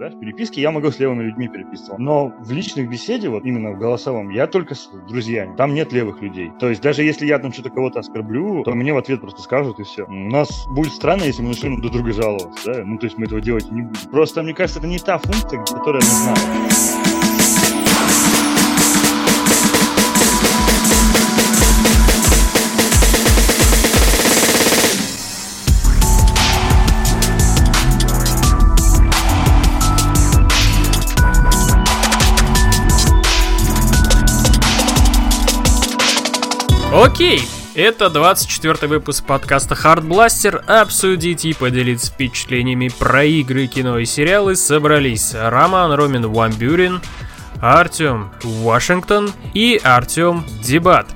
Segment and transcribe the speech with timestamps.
[0.00, 1.98] да, в переписке я могу с левыми людьми переписываться.
[1.98, 5.54] Но в личных беседе, вот именно в голосовом, я только с друзьями.
[5.56, 6.50] Там нет левых людей.
[6.58, 9.78] То есть даже если я там что-то кого-то оскорблю, то мне в ответ просто скажут
[9.78, 10.04] и все.
[10.04, 12.84] У нас будет странно, если мы начнем друг друга жаловаться, да?
[12.84, 14.10] Ну, то есть мы этого делать не будем.
[14.10, 17.19] Просто, мне кажется, это не та функция, которая нужна.
[37.02, 37.40] Окей,
[37.74, 40.62] это 24 выпуск подкаста Hard Blaster.
[40.66, 47.00] Обсудить и поделиться впечатлениями про игры, кино и сериалы собрались Роман Ромин Вамбюрин,
[47.62, 51.06] Артем Вашингтон и Артем Дебат.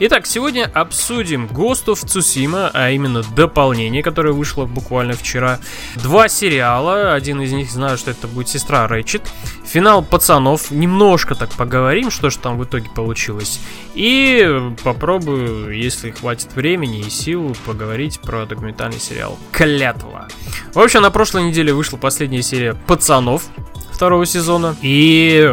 [0.00, 5.60] Итак, сегодня обсудим Ghost of Tsushima, а именно дополнение, которое вышло буквально вчера.
[5.94, 9.22] Два сериала, один из них знаю, что это будет сестра Рэчет.
[9.64, 13.60] Финал пацанов, немножко так поговорим, что же там в итоге получилось.
[13.94, 20.26] И попробую, если хватит времени и сил, поговорить про документальный сериал «Клятва».
[20.74, 23.44] В общем, на прошлой неделе вышла последняя серия «Пацанов»,
[23.94, 24.76] второго сезона.
[24.82, 25.48] И,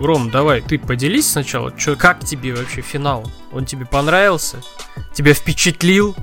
[0.00, 3.30] Ром, давай, ты поделись сначала, чё, как тебе вообще финал?
[3.52, 4.62] Он тебе понравился?
[5.14, 6.16] Тебя впечатлил?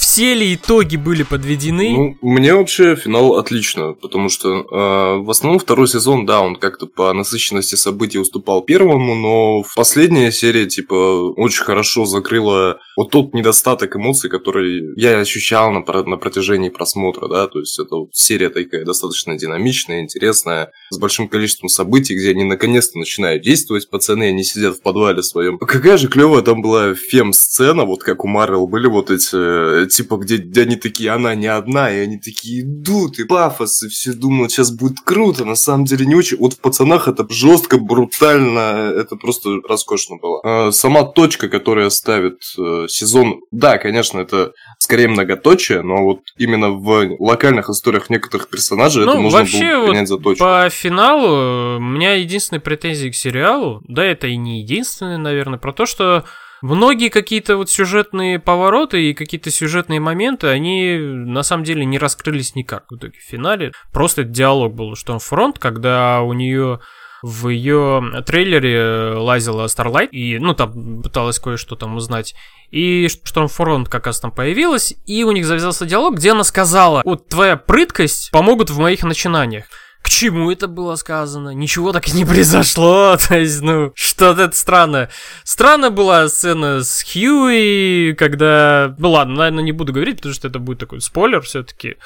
[0.00, 1.90] Все ли итоги были подведены?
[1.90, 6.86] Ну, мне вообще финал отлично, потому что э, в основном второй сезон, да, он как-то
[6.86, 10.94] по насыщенности событий уступал первому, но последняя серия, типа,
[11.36, 17.46] очень хорошо закрыла вот тот недостаток эмоций, который я ощущал на, на протяжении просмотра, да,
[17.46, 22.44] то есть это вот серия такая достаточно динамичная, интересная, с большим количеством событий, где они
[22.44, 25.56] наконец-то начинают действовать, пацаны, они сидят в подвале своем.
[25.56, 30.36] Какая же клевая там была фем-сцена, вот как у Марвел были вот эти типа, где,
[30.36, 34.52] где они такие, она не одна, и они такие идут, и пафос, и все думают,
[34.52, 36.36] сейчас будет круто, на самом деле не очень.
[36.36, 40.40] Вот в пацанах это жестко, брутально, это просто роскошно было.
[40.44, 46.70] А, сама точка, которая ставит э, сезон, да, конечно, это скорее многоточие, но вот именно
[46.70, 50.44] в локальных историях некоторых персонажей ну, это нужно вообще было принять вот за точку.
[50.44, 55.72] По финалу у меня единственная претензия к сериалу, да, это и не единственная, наверное, про
[55.72, 56.24] то, что
[56.62, 62.54] Многие какие-то вот сюжетные повороты и какие-то сюжетные моменты, они на самом деле не раскрылись
[62.54, 63.72] никак в итоге в финале.
[63.92, 66.80] Просто диалог был у Штормфронт, когда у нее
[67.22, 72.34] в ее трейлере лазила Starlight и, ну, там пыталась кое-что там узнать.
[72.70, 77.28] И Штормфронт как раз там появилась, и у них завязался диалог, где она сказала, вот
[77.28, 79.64] твоя прыткость помогут в моих начинаниях
[80.02, 81.50] к чему это было сказано?
[81.50, 83.16] Ничего так и не произошло.
[83.28, 85.10] То есть, ну, что-то это странное.
[85.44, 88.94] Странная была сцена с Хьюи, когда...
[88.98, 91.96] Ну ладно, наверное, не буду говорить, потому что это будет такой спойлер все-таки.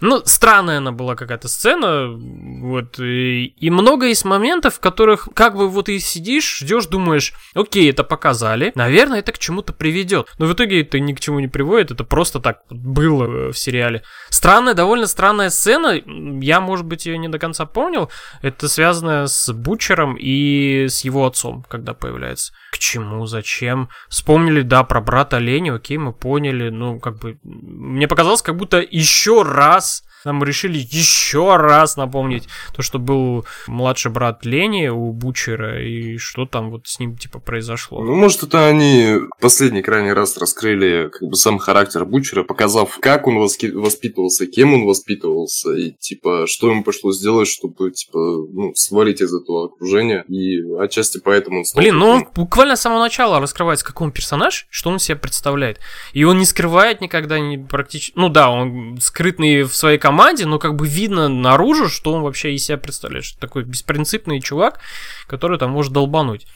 [0.00, 2.08] Ну, странная она была какая-то сцена.
[2.08, 2.98] Вот.
[2.98, 7.90] И, и много есть моментов, в которых как бы вот и сидишь, ждешь, думаешь, окей,
[7.90, 8.72] это показали.
[8.74, 10.28] Наверное, это к чему-то приведет.
[10.38, 11.90] Но в итоге это ни к чему не приводит.
[11.90, 14.02] Это просто так было в сериале.
[14.30, 16.00] Странная, довольно странная сцена.
[16.40, 18.10] Я, может быть, ее не до конца понял,
[18.42, 22.52] это связано с Бучером и с его отцом, когда появляется.
[22.70, 23.88] К чему, зачем?
[24.08, 28.80] Вспомнили, да, про брата Лени, окей, мы поняли, ну, как бы, мне показалось, как будто
[28.80, 35.82] еще раз нам решили еще раз напомнить то, что был младший брат Лени у Бучера,
[35.82, 38.02] и что там вот с ним, типа, произошло.
[38.02, 43.26] Ну, может, это они последний крайний раз раскрыли, как бы, сам характер Бучера, показав, как
[43.26, 49.20] он воспитывался, кем он воспитывался, и, типа, что ему пришлось сделать, чтобы, типа, ну, свалить
[49.20, 51.82] из этого окружения, и отчасти поэтому он стал...
[51.82, 55.80] Блин, ну, он буквально с самого начала раскрывается, какой он персонаж, что он себя представляет.
[56.12, 58.12] И он не скрывает никогда не практически...
[58.16, 62.22] Ну да, он скрытный в своей команде, команде, но как бы видно наружу, что он
[62.22, 63.24] вообще из себя представляет.
[63.24, 64.78] Что такой беспринципный чувак,
[65.26, 66.46] который там может долбануть.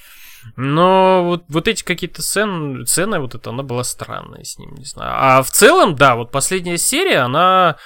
[0.57, 4.85] Но вот, вот эти какие-то сцены, сцены вот это, она была странная с ним, не
[4.85, 5.13] знаю.
[5.13, 7.77] А в целом, да, вот последняя серия, она,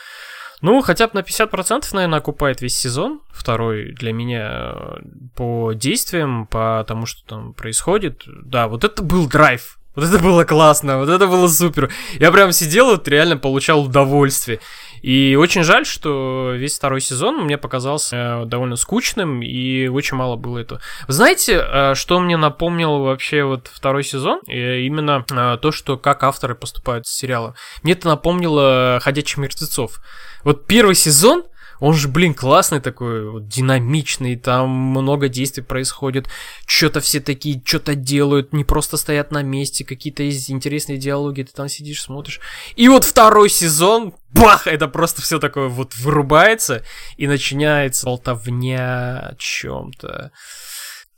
[0.61, 3.22] ну, хотя бы на 50%, наверное, окупает весь сезон.
[3.31, 4.96] Второй для меня э,
[5.35, 8.25] по действиям, по тому, что там происходит.
[8.26, 9.79] Да, вот это был драйв.
[9.94, 11.91] Вот это было классно, вот это было супер.
[12.14, 14.61] Я прям сидел, вот реально получал удовольствие.
[15.02, 20.37] И очень жаль, что весь второй сезон мне показался э, довольно скучным, и очень мало
[20.37, 20.81] было этого.
[21.08, 24.40] Вы знаете, э, что мне напомнил вообще вот второй сезон?
[24.46, 27.54] Именно э, то, что как авторы поступают с сериала.
[27.82, 30.00] Мне это напомнило «Ходячих мертвецов».
[30.44, 31.44] Вот первый сезон,
[31.82, 36.29] Он же, блин, классный такой, вот, динамичный, там много действий происходит,
[36.64, 41.52] что-то все такие, что-то делают, не просто стоят на месте, какие-то есть интересные диалоги, ты
[41.52, 42.38] там сидишь, смотришь.
[42.76, 46.84] И вот второй сезон, бах, это просто все такое вот вырубается,
[47.17, 50.31] и начинается болтовня о чем-то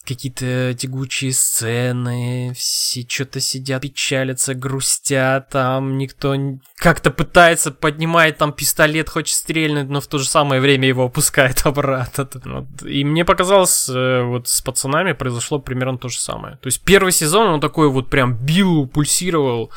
[0.04, 6.34] какие-то тягучие сцены, все что-то сидят, печалятся, грустят, там никто
[6.76, 11.62] как-то пытается поднимает там пистолет, хочет стрельнуть, но в то же самое время его опускает
[11.64, 12.28] обратно.
[12.44, 12.82] Вот.
[12.86, 16.56] И мне показалось, э, вот с пацанами произошло примерно то же самое.
[16.56, 19.72] То есть первый сезон он такой вот прям бил, пульсировал,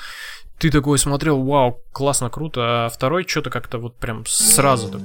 [0.59, 5.01] ты такой смотрел, вау, классно, круто, а второй что-то как-то вот прям сразу так.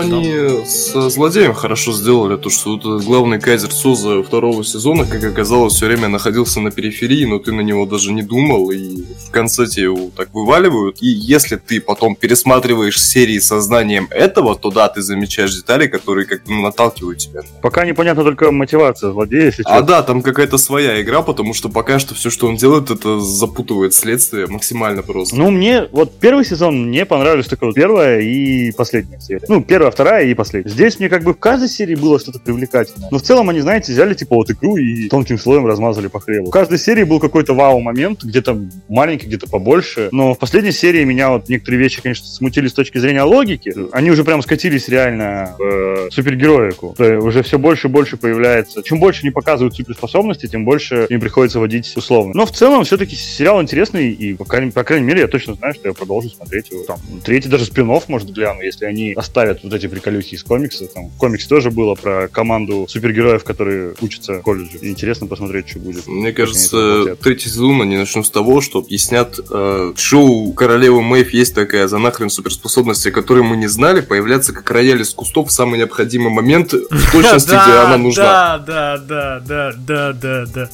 [0.00, 5.74] Они со злодеем хорошо сделали, то что вот главный кайзер Соза второго сезона, как оказалось,
[5.74, 9.66] все время находился на периферии, но ты на него даже не думал, и в конце
[9.66, 10.98] тебе его так вываливают.
[11.00, 16.26] И если ты потом пересматриваешь серии со знанием этого, то да, ты замечаешь детали, которые
[16.26, 17.42] как бы наталкивают тебя.
[17.62, 21.98] Пока непонятно только мотивация злодея, если А да, там какая-то своя игра, потому что пока
[21.98, 25.36] что все, что он делает, это запутывает следствие максимально просто.
[25.36, 29.44] Ну, мне вот первый сезон мне понравились только вот первая и последняя серия.
[29.48, 30.70] Ну, первая первая, вторая и последняя.
[30.70, 33.08] Здесь мне как бы в каждой серии было что-то привлекательное.
[33.10, 36.48] Но в целом они, знаете, взяли типа вот игру и тонким слоем размазали по хлебу.
[36.48, 40.08] В каждой серии был какой-то вау-момент, где-то маленький, где-то побольше.
[40.12, 43.74] Но в последней серии меня вот некоторые вещи, конечно, смутили с точки зрения логики.
[43.92, 46.94] Они уже прям скатились реально в э, супергероику.
[46.98, 48.82] Уже все больше и больше появляется.
[48.82, 52.32] Чем больше не показывают суперспособности, тем больше им приходится водить условно.
[52.34, 55.74] Но в целом все-таки сериал интересный, и по крайней, по крайней мере я точно знаю,
[55.74, 56.82] что я продолжу смотреть его.
[56.84, 60.86] Там, третий даже спин может гляну, если они оставят вот эти приколюхи из комикса.
[60.86, 64.78] Там в комиксе тоже было про команду супергероев, которые учатся в колледже.
[64.80, 66.06] И интересно посмотреть, что будет.
[66.06, 71.54] Мне кажется, третий сезон они начнут с того, что объяснят э, шоу Королевы Мэйв есть
[71.54, 75.78] такая за нахрен суперспособности, которые мы не знали, появляться как рояль из кустов в самый
[75.78, 78.58] необходимый момент в точности, где она нужна.
[78.58, 80.70] Да, да, да, да, да, да.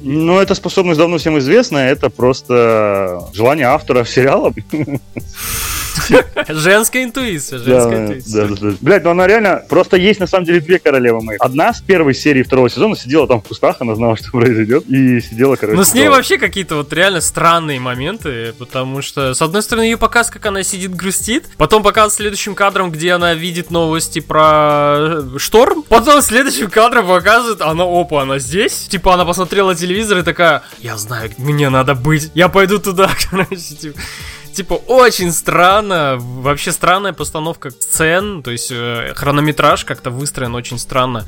[0.00, 4.52] Ну, эта способность давно всем известна, это просто желание автора сериала.
[6.48, 8.46] Женская интуиция, женская интуиция.
[8.46, 8.76] Да, да, да.
[8.80, 9.62] Блять, ну она реально...
[9.68, 11.36] Просто есть на самом деле две королевы мои.
[11.38, 15.20] Одна с первой серии второго сезона сидела там в кустах, она знала, что произойдет, и
[15.20, 15.76] сидела, короче.
[15.76, 19.96] Ну с ней вообще какие-то вот реально странные моменты, потому что, с одной стороны, ее
[19.96, 25.38] показ, как она сидит, грустит, потом показ следующим кадром, где она видит новости про э,
[25.38, 30.62] шторм, потом следующим кадром показывает, она, опа, она здесь, типа она посмотрела телевизор и такая,
[30.80, 33.98] я знаю, мне надо быть, я пойду туда, короче, типа
[34.60, 41.24] типа, очень странно, вообще странная постановка сцен, то есть э, хронометраж как-то выстроен очень странно.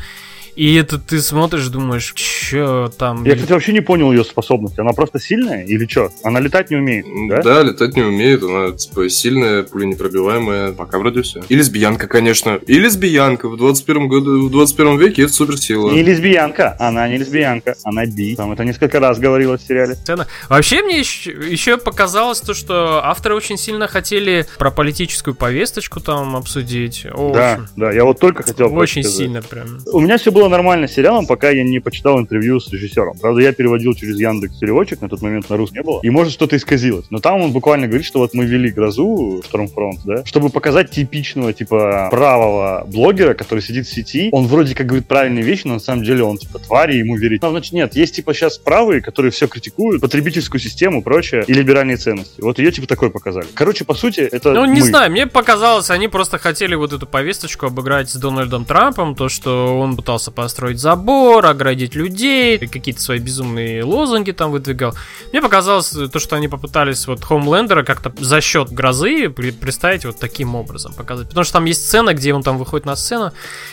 [0.55, 3.25] И это ты смотришь, думаешь, что там...
[3.25, 4.81] Я, кстати, вообще не понял ее способности.
[4.81, 6.11] Она просто сильная или что?
[6.23, 7.43] Она летать не умеет, да?
[7.43, 8.43] Да, летать не умеет.
[8.43, 10.73] Она, типа, сильная, пуленепробиваемая.
[10.73, 11.43] Пока вроде все.
[11.49, 12.59] И лесбиянка, конечно.
[12.67, 13.49] И лесбиянка.
[13.49, 15.91] В 21 году, в 21 веке это суперсила.
[15.91, 16.77] Не лесбиянка.
[16.79, 17.77] Она не лесбиянка.
[17.85, 18.37] Она би.
[18.37, 19.95] Там это несколько раз говорилось в сериале.
[19.95, 20.27] Сцена.
[20.49, 26.37] Вообще мне еще, еще показалось то, что авторы очень сильно хотели про политическую повесточку там
[26.37, 27.07] обсудить.
[27.13, 29.79] О, да, да, я вот только хотел Очень сильно прям.
[29.87, 33.17] У меня все было было нормально с сериалом, пока я не почитал интервью с режиссером.
[33.21, 36.01] Правда, я переводил через Яндекс переводчик, на тот момент на русский не было.
[36.03, 37.07] И может что-то исказилось.
[37.11, 41.53] Но там он буквально говорит, что вот мы вели грозу Stormfront, да, чтобы показать типичного,
[41.53, 44.31] типа, правого блогера, который сидит в сети.
[44.33, 47.41] Он вроде как говорит правильные вещи, но на самом деле он, типа, твари, ему верить.
[47.41, 51.99] Ну, значит, нет, есть, типа, сейчас правые, которые все критикуют, потребительскую систему, прочее, и либеральные
[51.99, 52.41] ценности.
[52.41, 53.47] Вот ее, типа, такой показали.
[53.55, 54.87] Короче, по сути, это Ну, не мы.
[54.89, 59.79] знаю, мне показалось, они просто хотели вот эту повесточку обыграть с Дональдом Трампом, то, что
[59.79, 64.95] он пытался построить забор, оградить людей, какие-то свои безумные лозунги там выдвигал.
[65.31, 70.55] Мне показалось то, что они попытались вот Хомлендера как-то за счет грозы представить вот таким
[70.55, 71.29] образом показать.
[71.29, 73.33] Потому что там есть сцена, где он там выходит на сцену,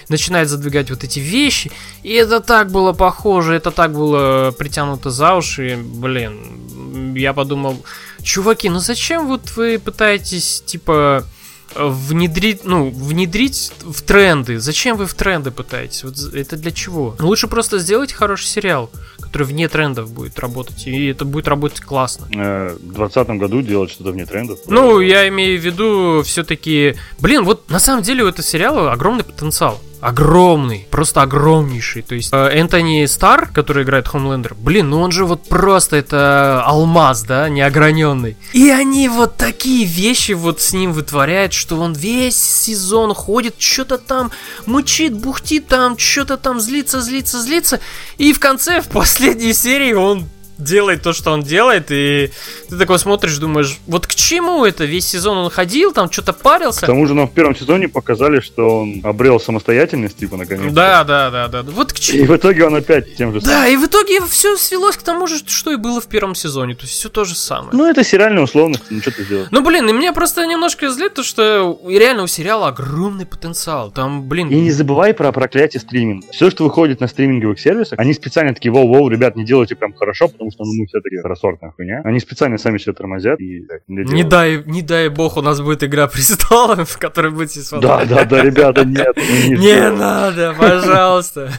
[0.10, 1.72] начинает задвигать вот эти вещи,
[2.04, 7.78] и это так было похоже, это так было притянуто за уши, блин, я подумал,
[8.22, 11.24] чуваки, ну зачем вот вы пытаетесь, типа,
[11.76, 14.60] внедрить, ну, внедрить в тренды.
[14.60, 16.04] Зачем вы в тренды пытаетесь?
[16.04, 17.16] Вот это для чего?
[17.20, 22.28] Лучше просто сделать хороший сериал, который вне трендов будет работать, и это будет работать классно.
[22.36, 24.60] Э, в 2020 году делать что-то вне трендов?
[24.68, 26.96] Ну, я имею в виду все-таки...
[27.20, 29.80] Блин, вот на самом деле у этого сериала огромный потенциал.
[30.02, 32.02] Огромный, просто огромнейший.
[32.02, 36.64] То есть э, Энтони Стар, который играет Хомлендер, блин, ну он же вот просто это
[36.66, 38.38] алмаз, да, неограненный.
[38.54, 43.98] И они вот такие вещи вот с ним вытворяют, что он весь сезон ходит, что-то
[43.98, 44.32] там
[44.66, 47.80] мучит, бухтит там, что-то там злится, злится, злится.
[48.18, 50.26] И в конце, в последней серии он
[50.60, 52.32] делает то, что он делает, и
[52.70, 54.86] ты такой смотришь, думаешь, вот к чему это?
[54.86, 56.82] Весь сезон он ходил, там что-то парился.
[56.82, 60.72] К тому же нам в первом сезоне показали, что он обрел самостоятельность, типа, наконец.
[60.74, 61.64] Да, да, да, да.
[61.64, 62.24] Вот к чему.
[62.24, 65.28] И в итоге он опять тем же Да, и в итоге все свелось к тому
[65.28, 66.76] же, что и было в первом сезоне.
[66.76, 67.70] То есть все то же самое.
[67.72, 69.48] Ну, это сериальная условность, ну что ты сделаешь.
[69.52, 73.92] Ну, блин, и меня просто немножко злит то, что реально у сериала огромный потенциал.
[73.92, 74.50] Там, блин...
[74.50, 76.28] И не забывай про проклятие стриминга.
[76.32, 80.28] Все, что выходит на стриминговых сервисах, они специально такие, воу-воу, ребят, не делайте прям хорошо,
[80.28, 82.02] потому что ну, мы все-таки второсортная хуйня.
[82.04, 85.84] Они специально сами все тормозят и так, не дай, не дай бог, у нас будет
[85.84, 89.18] игра престолов, в которой будете Да, да, да, ребята, нет.
[89.18, 91.52] Не надо, пожалуйста.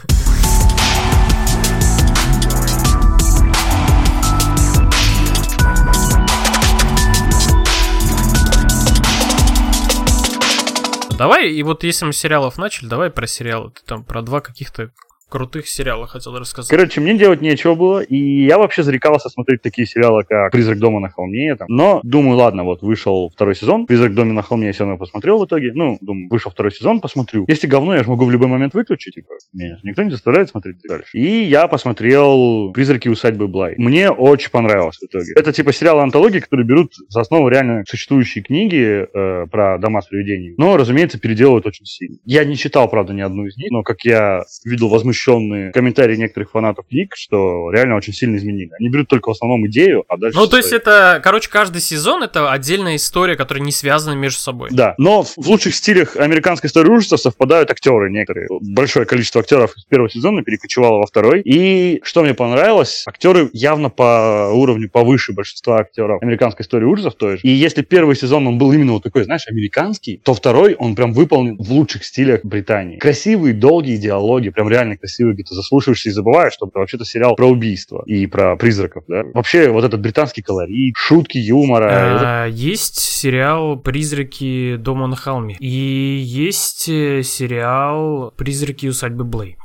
[11.20, 13.72] Давай, и вот если мы с сериалов начали, давай про сериалы.
[13.72, 14.90] Ты там про два каких-то
[15.30, 16.68] крутых сериала хотел рассказать.
[16.68, 21.00] Короче, мне делать нечего было, и я вообще зарекался смотреть такие сериалы, как «Призрак дома
[21.00, 21.56] на холме».
[21.56, 21.66] Там.
[21.70, 25.38] Но думаю, ладно, вот вышел второй сезон, «Призрак дома на холме» я все равно посмотрел
[25.38, 25.72] в итоге.
[25.72, 27.44] Ну, думаю, вышел второй сезон, посмотрю.
[27.48, 30.76] Если говно, я же могу в любой момент выключить, типа, меня никто не заставляет смотреть
[30.86, 31.16] дальше.
[31.16, 33.74] И я посмотрел «Призраки усадьбы Блай».
[33.78, 35.32] Мне очень понравилось в итоге.
[35.36, 40.06] Это типа сериал антологии, которые берут за основу реально существующие книги э, про дома с
[40.06, 40.54] привидениями.
[40.58, 42.16] Но, разумеется, переделывают очень сильно.
[42.24, 44.88] Я не читал, правда, ни одну из них, но как я видел
[45.20, 48.70] возмущенные комментарии некоторых фанатов книг, что реально очень сильно изменили.
[48.78, 50.38] Они берут только в основном идею, а дальше...
[50.38, 54.70] Ну, то есть это, короче, каждый сезон это отдельная история, которая не связана между собой.
[54.72, 58.48] Да, но в лучших стилях американской истории ужасов совпадают актеры некоторые.
[58.60, 61.42] Большое количество актеров из первого сезона перекочевало во второй.
[61.42, 67.36] И что мне понравилось, актеры явно по уровню повыше большинства актеров американской истории ужасов той
[67.36, 67.40] же.
[67.42, 71.12] И если первый сезон он был именно вот такой, знаешь, американский, то второй он прям
[71.12, 72.98] выполнен в лучших стилях Британии.
[72.98, 77.34] Красивые, долгие диалоги, прям реально красивые, где ты заслушиваешься и забываешь, что это вообще-то сериал
[77.36, 79.22] про убийство и про призраков, да.
[79.34, 82.44] Вообще вот этот британский колорит, шутки юмора.
[82.44, 85.56] А, Есть сериал «Призраки дома на холме».
[85.58, 89.56] И есть э, сериал «Призраки усадьбы Блей».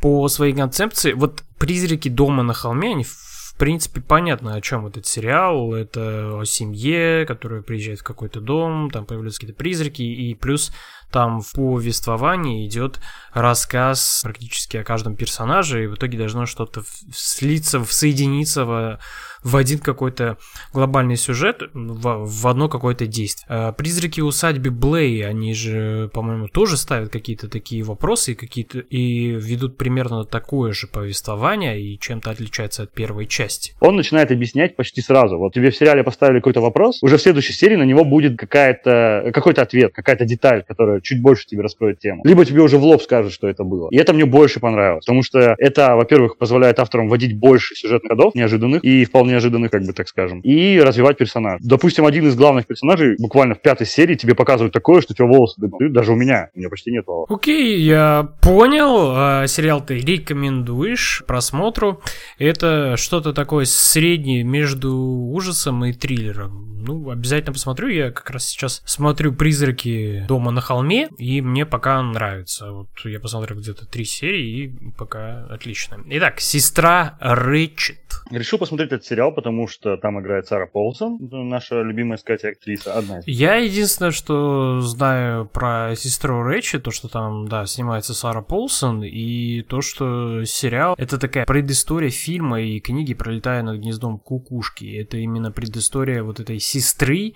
[0.00, 3.28] По своей концепции, вот «Призраки дома на холме», они в
[3.58, 5.74] принципе понятно, о чем этот сериал.
[5.74, 10.72] Это о семье, которая приезжает в какой-то дом, там появляются какие-то призраки, и плюс
[11.10, 13.00] там в повествовании идет
[13.32, 18.98] рассказ практически о каждом персонаже, и в итоге должно что-то слиться, соединиться в,
[19.42, 20.38] в один какой-то
[20.72, 23.46] глобальный сюжет, в, в одно какое-то действие.
[23.48, 29.30] А Призраки усадьбы Блей, они же, по-моему, тоже ставят какие-то такие вопросы и какие-то и
[29.30, 33.74] ведут примерно такое же повествование и чем-то отличается от первой части.
[33.80, 35.38] он начинает объяснять почти сразу.
[35.38, 39.30] Вот тебе в сериале поставили какой-то вопрос, уже в следующей серии на него будет какая-то,
[39.32, 42.22] какой-то ответ, какая-то деталь, которая чуть больше тебе раскроет тему.
[42.24, 43.88] Либо тебе уже в лоб скажут, что это было.
[43.90, 48.34] И это мне больше понравилось, потому что это, во-первых, позволяет авторам вводить больше сюжетных ходов,
[48.34, 51.60] неожиданных и вполне ожиданных, как бы так скажем, и развивать персонаж.
[51.62, 55.26] Допустим, один из главных персонажей буквально в пятой серии тебе показывают такое, что у тебя
[55.26, 55.84] волосы дыбом.
[55.84, 57.28] И Даже у меня, у меня почти нет волос.
[57.30, 59.12] Окей, я понял.
[59.14, 62.00] А, Сериал ты рекомендуешь просмотру.
[62.38, 66.68] Это что-то такое среднее между ужасом и триллером.
[66.80, 67.88] Ну, обязательно посмотрю.
[67.88, 72.72] Я как раз сейчас смотрю «Призраки дома на холме», и мне пока нравится.
[72.72, 75.98] Вот я посмотрел где-то три серии, и пока отлично.
[76.06, 77.98] Итак, «Сестра Рэтчет».
[78.30, 83.20] Решил посмотреть этот сериал, потому что там играет Сара Полсон, наша любимая, сказать, актриса, одна
[83.20, 89.02] из Я единственное, что знаю про сестру Рэчи, то, что там, да, снимается Сара Полсон,
[89.02, 94.84] и то, что сериал— это такая предыстория фильма и книги «Пролетая над гнездом кукушки».
[94.98, 97.34] Это именно предыстория вот этой сестры,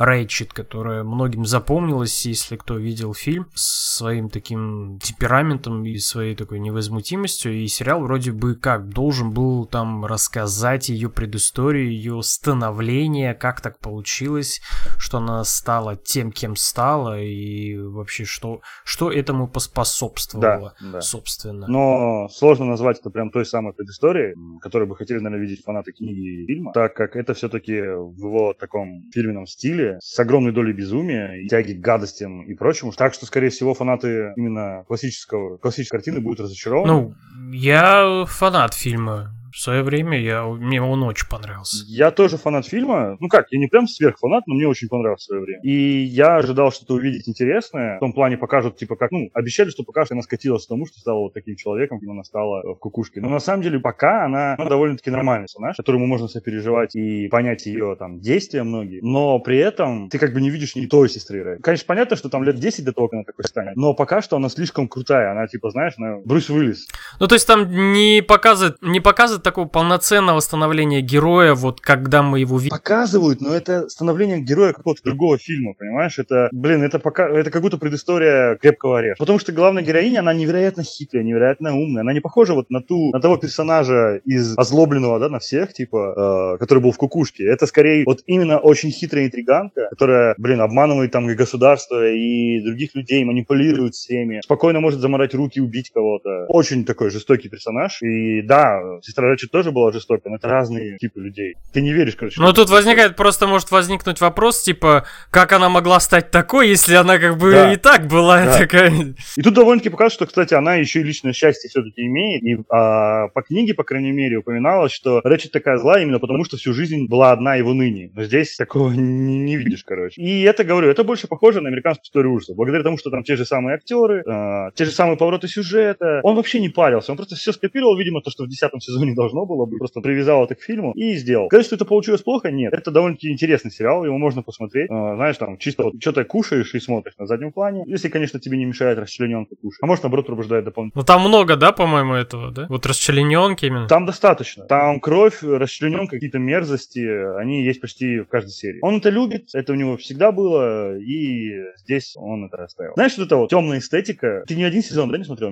[0.00, 6.58] Рэйчет, которая многим запомнилась, если кто видел фильм, с своим таким темпераментом и своей такой
[6.58, 7.52] невозмутимостью.
[7.52, 13.78] И сериал вроде бы как должен был там рассказать ее предысторию, ее становление, как так
[13.78, 14.62] получилось,
[14.96, 21.00] что она стала тем, кем стала, и вообще что, что этому поспособствовало, Да, да.
[21.02, 21.66] собственно.
[21.68, 26.42] Но сложно назвать это прям той самой предысторией, которую бы хотели, наверное, видеть фанаты книги
[26.42, 31.34] и фильма, так как это все-таки в его таком фирменном стиле, с огромной долей безумия,
[31.34, 32.92] и тяги к гадостям и прочему.
[32.92, 36.92] Так что, скорее всего, фанаты именно классического, классической картины будут разочарованы.
[36.92, 37.14] Ну,
[37.52, 41.84] я фанат фильма В свое время я, мне он очень понравился.
[41.86, 43.16] Я тоже фанат фильма.
[43.20, 45.62] Ну как, я не прям сверхфанат, но мне очень понравился в свое время.
[45.62, 47.96] И я ожидал что-то увидеть интересное.
[47.96, 50.98] В том плане покажут, типа, как, ну, обещали, что покажут, она скатилась к тому, что
[51.00, 53.20] стала вот таким человеком, кем она стала в кукушке.
[53.20, 57.66] Но на самом деле пока она ну, довольно-таки нормальный персонаж, которому можно сопереживать и понять
[57.66, 59.00] ее там действия многие.
[59.02, 61.58] Но при этом ты как бы не видишь ни той сестры Рэй.
[61.60, 63.76] Конечно, понятно, что там лет 10 до того, как она такой станет.
[63.76, 65.32] Но пока что она слишком крутая.
[65.32, 66.86] Она, типа, знаешь, она Брюс Уиллис.
[67.18, 72.40] Ну, то есть там не показывает, не показывает такого полноценного становления героя, вот когда мы
[72.40, 72.76] его видим.
[72.76, 76.18] Показывают, но это становление героя какого-то другого фильма, понимаешь?
[76.18, 79.18] Это, блин, это пока, это как будто предыстория крепкого орешка.
[79.18, 82.02] Потому что главная героиня, она невероятно хитрая, невероятно умная.
[82.02, 86.54] Она не похожа вот на ту, на того персонажа из озлобленного, да, на всех, типа,
[86.54, 87.44] э, который был в кукушке.
[87.46, 92.94] Это скорее вот именно очень хитрая интриганка, которая, блин, обманывает там и государство, и других
[92.94, 96.46] людей, манипулирует всеми, спокойно может заморать руки убить кого-то.
[96.48, 98.02] Очень такой жестокий персонаж.
[98.02, 101.54] И да, сестра Рэчет тоже была жестокой, но это разные типы людей.
[101.72, 102.40] Ты не веришь, короче.
[102.40, 107.18] Ну, тут возникает, просто может возникнуть вопрос, типа, как она могла стать такой, если она
[107.18, 107.72] как бы Да.
[107.72, 108.58] и так была Да.
[108.58, 108.90] такая...
[109.36, 112.42] И тут довольно-таки показывает, что, кстати, она еще и личное счастье все-таки имеет.
[112.42, 116.56] И а, по книге, по крайней мере, упоминалось, что Рэчет такая злая именно потому, что
[116.56, 118.10] всю жизнь была одна его ныне.
[118.14, 120.20] Но здесь такого не, не видишь, короче.
[120.20, 122.56] И это, говорю, это больше похоже на американскую историю ужасов.
[122.56, 126.20] Благодаря тому, что там те же самые актеры, а, те же самые повороты сюжета.
[126.22, 127.12] Он вообще не парился.
[127.12, 129.78] Он просто все скопировал, видимо, то, что в десятом сезоне должно было быть.
[129.78, 131.46] Просто привязал это к фильму и сделал.
[131.48, 132.50] Сказать, что это получилось плохо?
[132.50, 132.72] Нет.
[132.72, 134.90] Это довольно-таки интересный сериал, его можно посмотреть.
[134.90, 137.84] А, знаешь, там, чисто вот что-то кушаешь и смотришь на заднем плане.
[137.86, 139.80] Если, конечно, тебе не мешает расчлененка кушать.
[139.82, 141.00] А может, наоборот, пробуждает дополнительно.
[141.00, 142.66] Ну, там много, да, по-моему, этого, да?
[142.68, 143.86] Вот расчлененки именно.
[143.88, 144.64] Там достаточно.
[144.64, 147.06] Там кровь, расчлененка, какие-то мерзости,
[147.38, 148.78] они есть почти в каждой серии.
[148.82, 152.92] Он это любит, это у него всегда было, и здесь он это оставил.
[152.94, 154.44] Знаешь, что это вот темная эстетика?
[154.46, 155.50] Ты ни один сезон, да, не смотрел?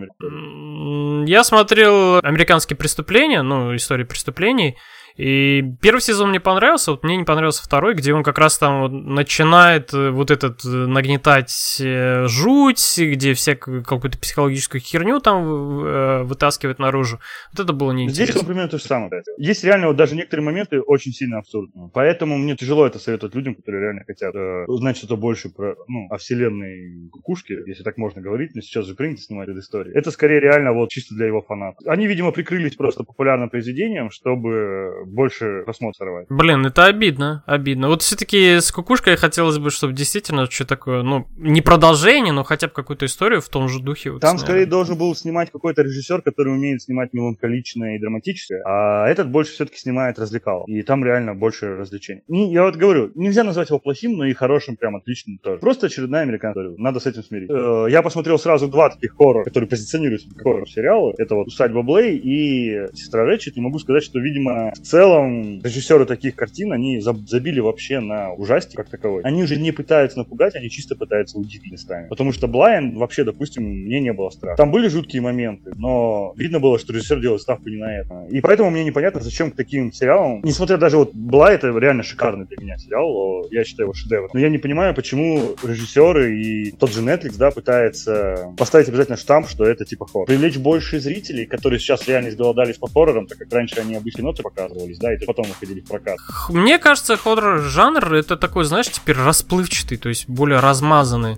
[1.26, 4.76] Я смотрел «Американские преступления», ну, истории преступлений,
[5.18, 8.82] и первый сезон мне понравился, вот мне не понравился второй, где он как раз там
[8.82, 16.26] вот начинает э, вот этот э, нагнетать э, жуть, где всякую какую-то психологическую херню там
[16.26, 17.18] вытаскивает наружу.
[17.52, 18.40] Вот это было Здесь, неинтересно.
[18.40, 19.10] он примерно то же самое.
[19.38, 21.90] Есть реально вот даже некоторые моменты очень сильно абсурдные.
[21.92, 24.34] Поэтому мне тяжело это советовать людям, которые реально хотят
[24.68, 28.94] узнать что-то больше про, ну, о вселенной кукушки, если так можно говорить, но сейчас же
[28.94, 29.96] принято снимать эту историю.
[29.96, 31.84] Это скорее реально вот чисто для его фанатов.
[31.88, 36.26] Они, видимо, прикрылись просто популярным произведением, чтобы больше просмотр сорвать.
[36.28, 37.88] Блин, это обидно, обидно.
[37.88, 42.68] Вот все-таки с кукушкой хотелось бы, чтобы действительно что такое, ну, не продолжение, но хотя
[42.68, 44.10] бы какую-то историю в том же духе.
[44.10, 44.44] вот Там сняли.
[44.50, 49.52] скорее должен был снимать какой-то режиссер, который умеет снимать меланхоличное и драматическое, а этот больше
[49.52, 50.64] все-таки снимает развлекал.
[50.66, 52.22] И там реально больше развлечений.
[52.28, 55.58] Не- я вот говорю, нельзя назвать его плохим, но и хорошим, прям отличным тоже.
[55.58, 56.70] Просто очередная американская.
[56.76, 57.56] Надо с этим смириться.
[57.56, 61.14] Э, Я посмотрел сразу два таких хоррора, которые позиционируются как хоррор-сериалы.
[61.18, 63.56] Это вот «Усадьба Блей» и «Сестра Рэчет».
[63.56, 68.32] И могу сказать, что, видимо, в целом режиссеры таких картин, они заб- забили вообще на
[68.32, 69.22] ужастик как таковой.
[69.22, 72.08] Они уже не пытаются напугать, они чисто пытаются удивить местами.
[72.08, 74.56] Потому что Блайн вообще, допустим, мне не было страха.
[74.56, 78.26] Там были жуткие моменты, но видно было, что режиссер делает ставку не на это.
[78.30, 82.46] И поэтому мне непонятно, зачем к таким сериалам, несмотря даже вот Блай, это реально шикарный
[82.46, 84.30] для меня сериал, я считаю его шедевр.
[84.32, 89.48] Но я не понимаю, почему режиссеры и тот же Netflix, да, пытается поставить обязательно штамп,
[89.48, 90.26] что это типа хоррор.
[90.26, 94.42] Привлечь больше зрителей, которые сейчас реально изголодались по хоррорам, так как раньше они обычно ноты
[94.78, 96.18] показывались, да, и потом выходили в прокат.
[96.48, 101.36] Мне кажется, хоррор-жанр это такой, знаешь, теперь расплывчатый, то есть более размазанный.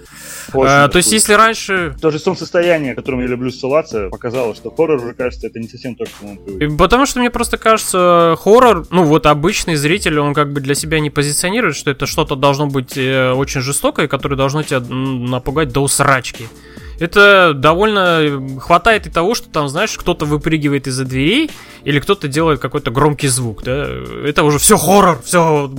[0.52, 4.54] Очень Э, то есть, если раньше То же солнцестояние, к которому я люблю ссылаться, показало,
[4.54, 6.78] что хоррор уже, кажется, это не совсем то, к чему он привык.
[6.78, 11.00] Потому что мне просто кажется, хоррор, ну вот обычный зритель, он как бы для себя
[11.00, 15.80] не позиционирует, что это что-то должно быть э, очень жестокое, которое должно тебя напугать до
[15.80, 16.48] усрачки.
[17.00, 21.50] Это довольно э, хватает и того, что там, знаешь, кто-то выпрыгивает из-за дверей,
[21.82, 23.88] или кто-то делает какой-то громкий звук, да.
[24.24, 25.72] Это уже все хоррор, все.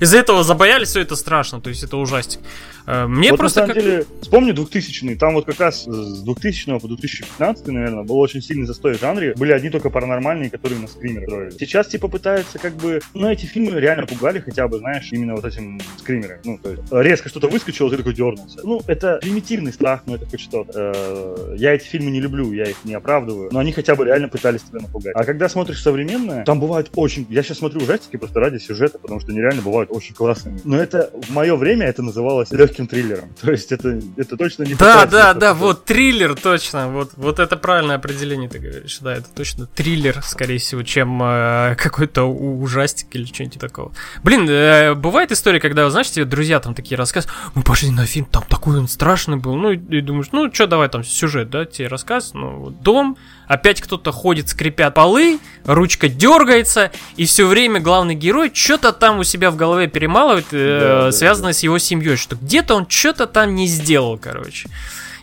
[0.00, 2.40] Из-за этого забоялись, все это страшно, то есть это ужастик.
[2.86, 6.22] Э, Мне вот просто на самом как- деле, вспомни 2000 там вот как раз с
[6.22, 9.34] 2000 по 2015, наверное, был очень сильный застой в жанре.
[9.36, 11.50] Были одни только паранормальные, которые на скример строили.
[11.58, 15.44] Сейчас типа пытаются как бы, ну эти фильмы реально пугали хотя бы, знаешь, именно вот
[15.44, 16.38] этим скримером.
[16.44, 18.58] Ну, то есть резко что-то выскочило, ты такой дернулся.
[18.64, 20.40] Ну, это примитивный страх, но это хоть
[20.74, 24.28] Э, Я эти фильмы не люблю, я их не оправдываю, но они хотя бы реально
[24.28, 25.14] пытались тебя напугать.
[25.14, 27.26] А когда смотришь современное, там бывают очень...
[27.28, 30.60] Я сейчас смотрю ужастики просто ради сюжета, потому что они реально бывают очень классными.
[30.64, 33.30] Но это в мое время это называлось легким триллером.
[33.40, 36.88] То есть это, это точно не Да, да, да, вот триллер, точно.
[36.88, 38.98] Вот, вот это правильное определение ты говоришь.
[39.00, 43.92] Да, это точно триллер, скорее всего, чем э, какой-то ужастик или что-нибудь такого.
[44.22, 48.26] Блин, э, бывает история, когда, знаешь, тебе друзья там такие рассказывают, мы пошли на фильм,
[48.26, 49.54] там такой он страшный был.
[49.56, 52.32] Ну, и, и думаешь, ну, что, давай там сюжет, да, тебе рассказ.
[52.34, 58.92] Ну, дом, опять кто-то ходит, скрипят полы, ручка дергается, и все время главный герой что-то
[58.92, 62.74] там у себя в голове перемалывает, э, Да, да, связанное с его семьей, что где-то
[62.74, 64.68] он что-то там не сделал, короче.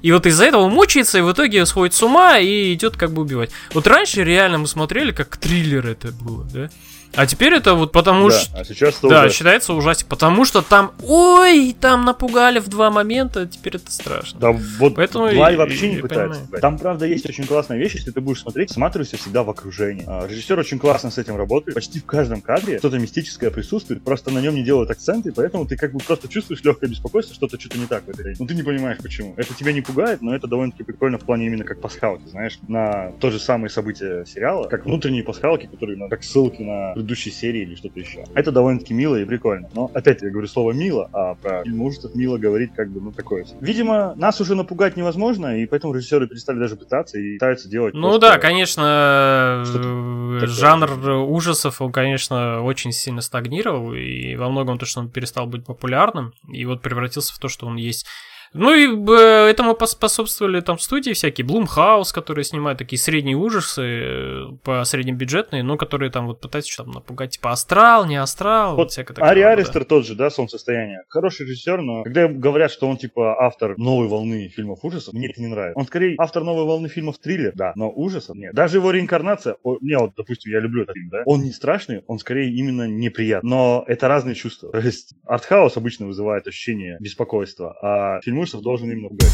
[0.01, 3.21] И вот из-за этого мучается, и в итоге сходит с ума и идет как бы
[3.21, 3.51] убивать.
[3.73, 6.69] Вот раньше реально мы смотрели, как триллер это было, да?
[7.15, 8.60] А теперь это вот потому Да, что...
[8.60, 12.89] а сейчас это Да, уже- считается ужасик, потому что там, ой, там напугали в два
[12.91, 14.39] момента, теперь это страшно.
[14.39, 16.39] Да вот Поэтому Блай и- вообще и- не пытается.
[16.41, 16.62] понимаю.
[16.62, 20.04] Там, правда, есть очень классная вещь, если ты будешь смотреть, всматривайся всегда в окружение.
[20.08, 21.76] А, Режиссер очень классно с этим работает.
[21.76, 25.76] Почти в каждом кадре что-то мистическое присутствует, просто на нем не делают акценты, поэтому ты
[25.78, 28.63] как бы просто чувствуешь легкое беспокойство, что-то что-то не так в этой Но ты не
[28.63, 29.34] понимаешь, почему.
[29.38, 33.12] Это тебя не пугает, но это довольно-таки прикольно в плане именно как пасхалки, знаешь, на
[33.19, 37.75] то же самое событие сериала, как внутренние пасхалки, которые как ссылки на предыдущие серии или
[37.75, 38.23] что-то еще.
[38.33, 39.69] Это довольно-таки мило и прикольно.
[39.73, 43.11] Но опять я говорю слово мило, а про фильм ужасов мило говорить как бы, ну,
[43.11, 43.45] такое.
[43.59, 48.17] Видимо, нас уже напугать невозможно, и поэтому режиссеры перестали даже пытаться и пытаются делать Ну
[48.19, 54.99] да, конечно, э, жанр ужасов, он, конечно, очень сильно стагнировал, и во многом то, что
[54.99, 58.05] он перестал быть популярным, и вот превратился в то, что он есть.
[58.53, 64.45] Ну и э, этому поспособствовали там студии всякие, Блумхаус, которые снимают такие средние ужасы, э,
[64.63, 68.83] по средним бюджетные, но которые там вот пытаются там напугать, типа астрал, не астрал, вот,
[68.83, 69.29] Вот всякое такое.
[69.29, 69.51] Ари да.
[69.51, 71.03] Аристер тот же, да, «Солнцестояние».
[71.07, 75.41] Хороший режиссер, но когда говорят, что он типа автор новой волны фильмов ужасов, мне это
[75.41, 75.79] не нравится.
[75.79, 78.53] Он скорее автор новой волны фильмов триллер, да, но ужасов нет.
[78.53, 82.03] Даже его реинкарнация, о, мне вот, допустим, я люблю этот фильм, да, он не страшный,
[82.07, 83.49] он скорее именно неприятный.
[83.49, 84.71] Но это разные чувства.
[84.71, 89.32] То есть артхаус обычно вызывает ощущение беспокойства, а фильм ужасов должен именно пугать.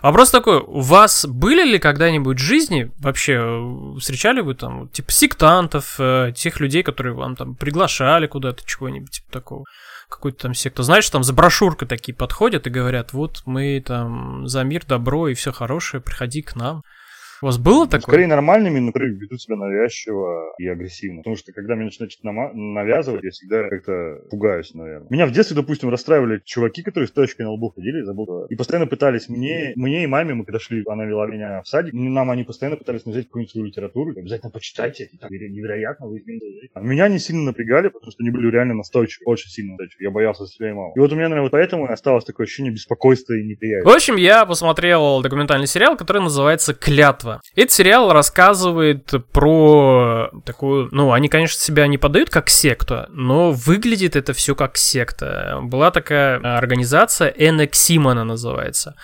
[0.00, 5.96] Вопрос такой, у вас были ли когда-нибудь в жизни, вообще, встречали вы там, типа, сектантов,
[5.98, 9.64] э, тех людей, которые вам там приглашали куда-то, чего-нибудь типа такого?
[10.08, 10.84] Какой-то там секту.
[10.84, 15.34] Знаешь, там за брошюркой такие подходят и говорят, вот мы там за мир, добро и
[15.34, 16.82] все хорошее, приходи к нам.
[17.42, 18.00] У вас было такое?
[18.00, 21.18] Скорее нормальными, но ведут себя навязчиво и агрессивно.
[21.18, 25.06] Потому что когда мне начинают что-то навязывать, я всегда как-то пугаюсь, наверное.
[25.10, 28.46] Меня в детстве, допустим, расстраивали чуваки, которые с точкой на лбу ходили, забыл.
[28.46, 31.92] И постоянно пытались мне, мне и маме, мы когда шли, она вела меня в садик,
[31.92, 34.12] нам они постоянно пытались навязать какую-нибудь свою литературу.
[34.16, 36.68] Обязательно почитайте, это так невероятно, вы измените.
[36.74, 40.04] А Меня не сильно напрягали, потому что они были реально настойчивы, очень сильно настойчивы.
[40.04, 40.92] Я боялся за себя и маму.
[40.96, 43.88] И вот у меня, наверное, вот поэтому и осталось такое ощущение беспокойства и неприязни.
[43.88, 47.27] В общем, я посмотрел документальный сериал, который называется «Клятва».
[47.54, 50.88] Этот сериал рассказывает про такую...
[50.90, 55.58] Ну, они, конечно, себя не подают как секту, но выглядит это все как секта.
[55.62, 58.94] Была такая организация, Энексим она называется.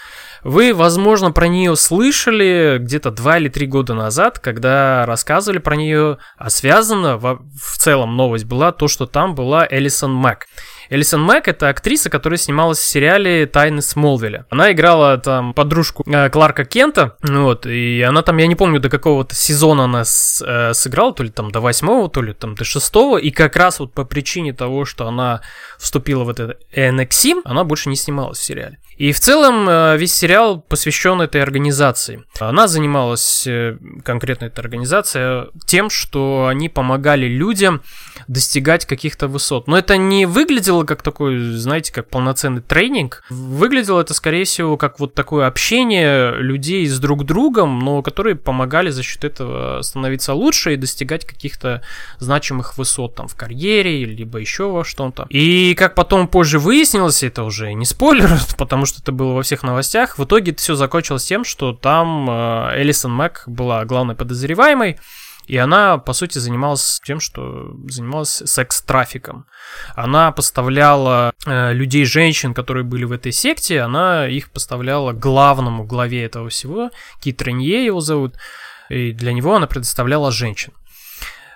[0.42, 6.18] Вы, возможно, про нее слышали где-то два или три года назад, когда рассказывали про нее,
[6.36, 10.46] а связано во- в целом новость была то, что там была Элисон Мак.
[10.90, 14.46] Элисон Мак это актриса, которая снималась в сериале «Тайны Смолвиля».
[14.50, 18.88] Она играла там подружку э, Кларка Кента, вот, и она там, я не помню, до
[18.90, 22.64] какого-то сезона она с- э, сыграла, то ли там до восьмого, то ли там до
[22.64, 25.40] шестого, и как раз вот по причине того, что она
[25.78, 28.78] вступила в этот NXIM, она больше не снималась в сериале.
[28.96, 32.22] И в целом э, весь сериал посвящен этой организации.
[32.38, 37.82] Она занималась, э, конкретно эта организация, тем, что они помогали людям
[38.28, 39.66] достигать каких-то высот.
[39.66, 43.22] Но это не выглядело как такой, знаете, как полноценный тренинг.
[43.30, 48.90] Выглядело это, скорее всего, как вот такое общение людей с друг другом, но которые помогали
[48.90, 51.82] за счет этого становиться лучше и достигать каких-то
[52.18, 55.26] значимых высот там в карьере, либо еще во что-то.
[55.28, 59.62] И как потом позже выяснилось, это уже не спойлер, потому что это было во всех
[59.62, 64.98] новостях, в итоге это все закончилось тем, что там э, Элисон Мак была главной подозреваемой,
[65.46, 69.46] и она, по сути, занималась тем, что занималась секс-трафиком.
[69.94, 76.24] Она поставляла э, людей, женщин, которые были в этой секте, она их поставляла главному главе
[76.24, 78.36] этого всего, Кит Ренье его зовут,
[78.88, 80.72] и для него она предоставляла женщин.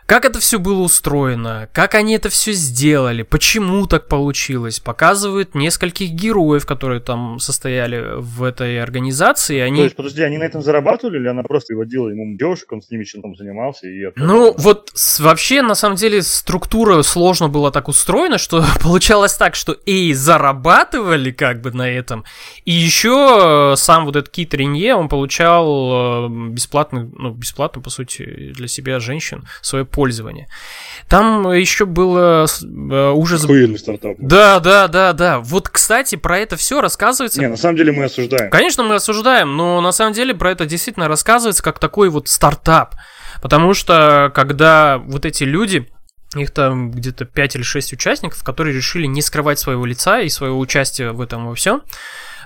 [0.09, 6.12] Как это все было устроено, как они это все сделали, почему так получилось, показывают нескольких
[6.12, 9.59] героев, которые там состояли в этой организации.
[9.59, 9.77] Они...
[9.77, 12.88] То есть, подожди, они на этом зарабатывали, или она просто водила ему девушек, он с
[12.88, 13.87] ними чем-то занимался?
[13.87, 19.57] И Ну, вот вообще, на самом деле, структура сложно была так устроена, что получалось так,
[19.57, 22.25] что и зарабатывали как бы на этом,
[22.64, 27.90] и еще э, сам вот этот Кит Ренье, он получал э, бесплатно, ну, бесплатно, по
[27.90, 30.47] сути, для себя женщин свое пользование.
[31.09, 33.43] Там еще было э, ужас...
[33.43, 34.15] Охуенный стартап.
[34.19, 35.41] Да, да, да, да.
[35.41, 37.41] Вот, кстати, про это все рассказывается.
[37.41, 38.49] Не, на самом деле мы осуждаем.
[38.49, 42.95] Конечно, мы осуждаем, но на самом деле про это действительно рассказывается как такой вот стартап.
[43.43, 45.89] Потому что когда вот эти люди,
[46.37, 50.61] их там где-то 5 или 6 участников, которые решили не скрывать своего лица и своего
[50.61, 51.83] участия в этом во всем,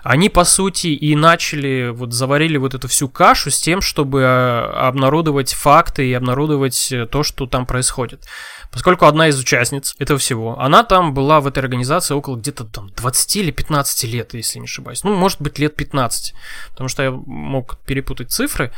[0.03, 4.88] они, по сути, и начали, вот заварили вот эту всю кашу с тем, чтобы а,
[4.88, 8.27] обнародовать факты и обнародовать э, то, что там происходит.
[8.73, 12.91] Поскольку одна из участниц этого всего, она там была в этой организации около где-то там
[12.91, 15.05] 20 или 15 лет, если не ошибаюсь.
[15.05, 16.35] Ну, может быть, лет 15,
[16.71, 18.73] потому что я мог перепутать цифры.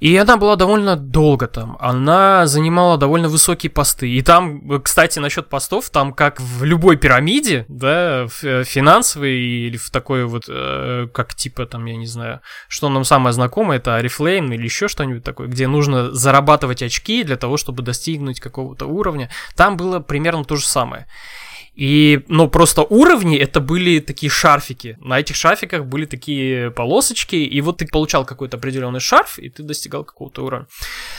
[0.00, 1.76] И она была довольно долго там.
[1.80, 4.08] Она занимала довольно высокие посты.
[4.08, 9.90] И там, кстати, насчет постов, там как в любой пирамиде, да, э, финансовой или в
[9.90, 14.54] такой вот, э, как типа там, я не знаю, что нам самое знакомое, это Oriflame
[14.54, 19.30] или еще что-нибудь такое, где нужно зарабатывать очки для того, чтобы достигнуть какого-то уровня.
[19.56, 21.06] Там было примерно то же самое.
[21.78, 24.98] И, ну, просто уровни это были такие шарфики.
[25.00, 29.62] На этих шарфиках были такие полосочки, и вот ты получал какой-то определенный шарф, и ты
[29.62, 30.66] достигал какого-то уровня.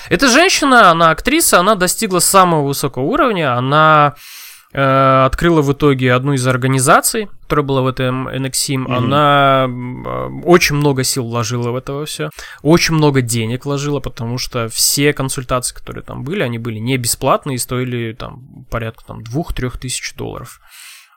[0.10, 4.15] Эта женщина, она актриса, она достигла самого высокого уровня, она
[4.71, 8.86] открыла в итоге одну из организаций, которая была в этом NXIM.
[8.86, 8.95] Mm-hmm.
[8.95, 12.29] Она э, очень много сил вложила в это все,
[12.62, 17.55] очень много денег вложила, потому что все консультации, которые там были, они были не бесплатные
[17.55, 20.60] и стоили там порядка там двух-трех тысяч долларов.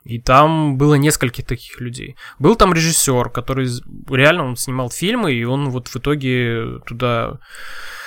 [0.05, 2.17] И там было несколько таких людей.
[2.39, 3.69] Был там режиссер, который
[4.11, 7.39] реально он снимал фильмы, и он вот в итоге туда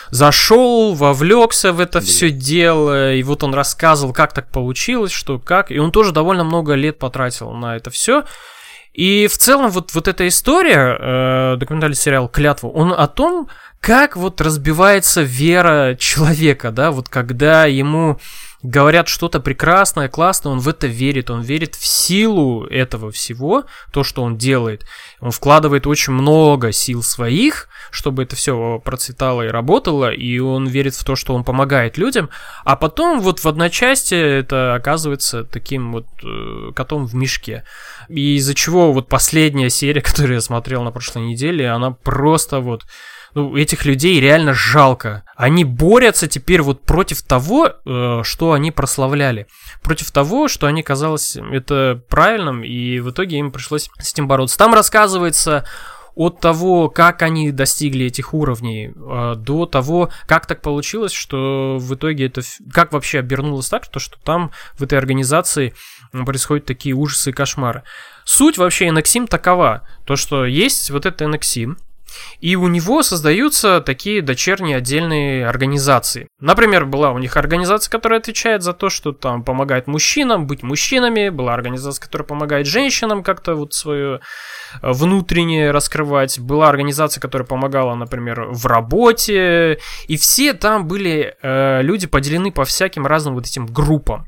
[0.09, 5.71] зашел, вовлекся в это все дело, и вот он рассказывал, как так получилось, что как,
[5.71, 8.23] и он тоже довольно много лет потратил на это все.
[8.93, 13.49] И в целом вот, вот эта история, э, документальный сериал «Клятву», он о том,
[13.81, 18.19] как вот разбивается вера человека, да, вот когда ему
[18.65, 24.03] говорят что-то прекрасное, классное, он в это верит, он верит в силу этого всего, то,
[24.03, 24.85] что он делает.
[25.19, 30.95] Он вкладывает очень много сил своих, чтобы это все процветало и работало, и он верит
[30.95, 32.29] в то, что он помогает людям,
[32.63, 37.63] а потом вот в одночасье это оказывается таким вот э, котом в мешке.
[38.09, 42.83] И из-за чего вот последняя серия, которую я смотрел на прошлой неделе, она просто вот
[43.35, 45.23] ну, этих людей реально жалко.
[45.35, 49.47] Они борются теперь вот против того, э, что они прославляли.
[49.83, 54.57] Против того, что они казалось это правильным, и в итоге им пришлось с этим бороться.
[54.57, 55.65] Там рассказывается
[56.15, 61.93] от того, как они достигли этих уровней, э, до того, как так получилось, что в
[61.93, 62.41] итоге это...
[62.71, 65.73] Как вообще обернулось так, то, что там в этой организации
[66.13, 67.83] происходят такие ужасы и кошмары.
[68.23, 71.75] Суть вообще NXIM такова, то, что есть вот это NXIM,
[72.39, 76.27] и у него создаются такие дочерние отдельные организации.
[76.39, 81.29] Например, была у них организация, которая отвечает за то, что там помогает мужчинам быть мужчинами,
[81.29, 84.19] была организация, которая помогает женщинам как-то вот свое
[84.81, 91.81] э, внутреннее раскрывать, была организация, которая помогала, например, в работе, и все там были э,
[91.81, 94.25] люди поделены по всяким разным вот этим группам.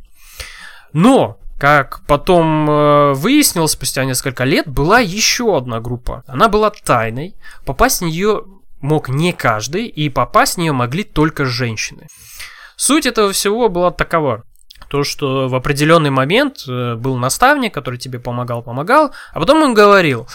[0.94, 6.24] Но как потом э, выяснилось спустя несколько лет, была еще одна группа.
[6.28, 7.36] Она была тайной.
[7.66, 8.44] Попасть в нее
[8.80, 12.08] мог не каждый, и попасть в нее могли только женщины.
[12.76, 14.44] Суть этого всего была такова.
[14.90, 19.74] То, что в определенный момент э, был наставник, который тебе помогал, помогал, а потом он
[19.74, 20.28] говорил,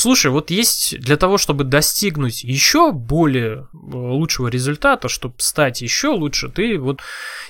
[0.00, 6.10] Слушай, вот есть для того, чтобы достигнуть еще более э, лучшего результата, чтобы стать еще
[6.10, 7.00] лучше, ты вот,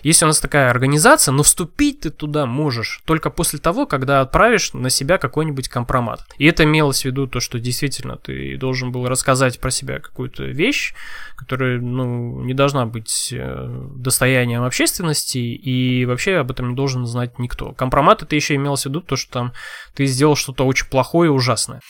[0.03, 4.73] если у нас такая организация, но вступить ты туда можешь только после того, когда отправишь
[4.73, 6.25] на себя какой-нибудь компромат.
[6.39, 10.45] И это имелось в виду то, что действительно ты должен был рассказать про себя какую-то
[10.45, 10.95] вещь,
[11.37, 17.39] которая, ну, не должна быть э, достоянием общественности, и вообще об этом не должен знать
[17.39, 17.73] никто.
[17.73, 19.53] Компромат это еще имелось в виду то, что там
[19.95, 21.83] ты сделал что-то очень плохое и ужасное.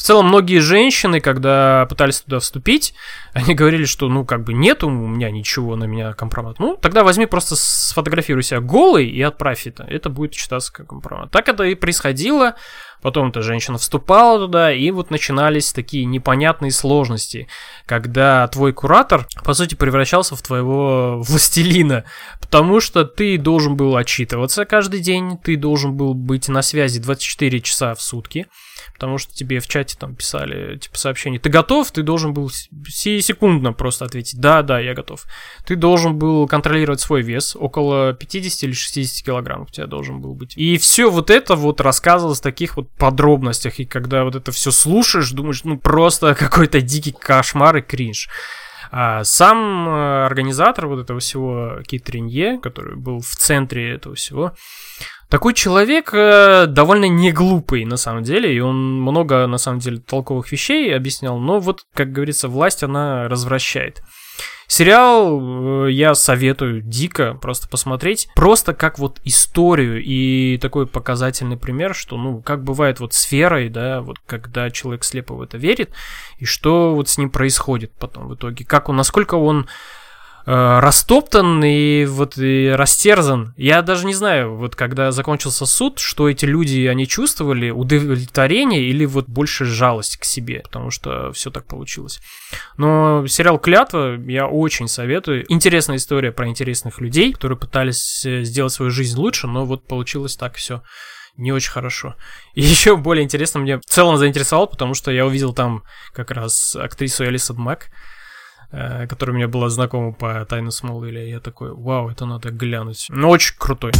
[0.00, 2.94] В целом, многие женщины, когда пытались туда вступить,
[3.34, 6.58] они говорили, что, ну, как бы нет у меня ничего на меня компромат.
[6.58, 9.84] Ну, тогда возьми просто сфотографируй себя голый и отправь это.
[9.84, 11.30] Это будет считаться как компромат.
[11.30, 12.54] Так это и происходило.
[13.02, 17.48] Потом эта женщина вступала туда, и вот начинались такие непонятные сложности,
[17.86, 22.04] когда твой куратор, по сути, превращался в твоего властелина,
[22.40, 27.60] потому что ты должен был отчитываться каждый день, ты должен был быть на связи 24
[27.60, 28.46] часа в сутки,
[28.94, 31.90] потому что тебе в чате там писали, типа, сообщение, ты готов?
[31.90, 32.50] Ты должен был
[32.86, 35.24] секундно просто ответить, да, да, я готов.
[35.66, 40.34] Ты должен был контролировать свой вес, около 50 или 60 килограмм у тебя должен был
[40.34, 40.56] быть.
[40.56, 44.70] И все вот это вот рассказывалось в таких вот подробностях, и когда вот это все
[44.70, 48.28] слушаешь, думаешь, ну, просто какой-то дикий кошмар и кринж.
[48.92, 54.52] А сам э, организатор вот этого всего Кит Ренье, который был в центре этого всего,
[55.30, 59.98] Такой человек э, довольно не глупый, на самом деле, и он много, на самом деле,
[59.98, 64.02] толковых вещей объяснял, но вот, как говорится, власть, она развращает.
[64.66, 71.94] Сериал э, я советую дико просто посмотреть, просто как вот историю и такой показательный пример,
[71.94, 75.90] что, ну, как бывает вот с верой, да, вот когда человек слепо в это верит,
[76.38, 79.66] и что вот с ним происходит потом в итоге, как он, насколько он
[80.46, 83.54] растоптан и вот и растерзан.
[83.56, 89.04] Я даже не знаю, вот когда закончился суд, что эти люди, они чувствовали, удовлетворение или
[89.04, 92.20] вот больше жалость к себе, потому что все так получилось.
[92.76, 95.44] Но сериал «Клятва» я очень советую.
[95.48, 100.36] Интересная история про интересных людей, которые пытались э, сделать свою жизнь лучше, но вот получилось
[100.36, 100.82] так все
[101.36, 102.14] не очень хорошо.
[102.54, 106.76] И еще более интересно мне в целом заинтересовал, потому что я увидел там как раз
[106.76, 107.88] актрису Элисон Мак,
[108.72, 111.24] Э, которая мне была знакома по Тайну Смолвиля.
[111.26, 113.06] Я такой, вау, это надо глянуть.
[113.08, 113.92] Ну, очень крутой.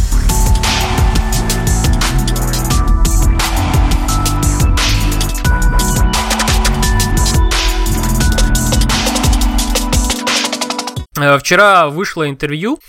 [11.19, 12.79] Э, вчера вышло интервью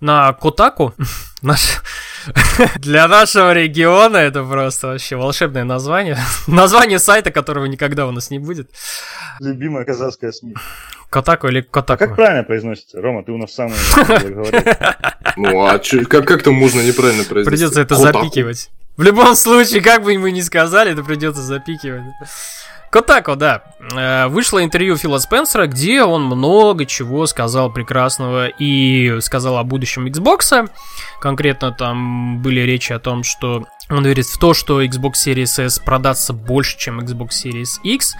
[0.00, 0.94] на Котаку.
[1.42, 1.82] Наш...
[2.76, 6.16] Для нашего региона это просто вообще волшебное название.
[6.46, 8.70] название сайта, которого никогда у нас не будет.
[9.40, 10.54] Любимая казахская СМИ.
[11.12, 12.02] Котаку или Котаку?
[12.02, 13.00] А как правильно произносится?
[13.00, 13.74] Рома, ты у нас самый
[15.36, 17.50] Ну, а как, как там можно неправильно произнести?
[17.50, 18.70] Придется это запикивать.
[18.96, 22.02] В любом случае, как бы мы ни сказали, это придется запикивать.
[22.90, 23.62] Котако, да.
[23.94, 30.06] Э, вышло интервью Фила Спенсера, где он много чего сказал прекрасного и сказал о будущем
[30.06, 30.70] Xbox.
[31.20, 35.78] Конкретно там были речи о том, что он верит в то, что Xbox Series S
[35.78, 38.14] продастся больше, чем Xbox Series X.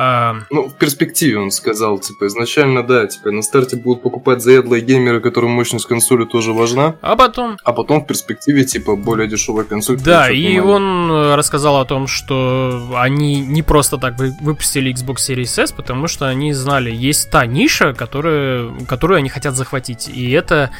[0.00, 0.36] А...
[0.50, 5.20] Ну, в перспективе он сказал, типа, изначально, да, типа, на старте будут покупать заядлые геймеры,
[5.20, 6.94] которым мощность консоли тоже важна.
[7.00, 7.56] А потом?
[7.64, 9.98] А потом в перспективе, типа, более дешевая консоль.
[9.98, 15.60] Да, и он э, рассказал о том, что они не просто так выпустили Xbox Series
[15.64, 20.08] S, потому что они знали, есть та ниша, которая, которую они хотят захватить.
[20.08, 20.70] И это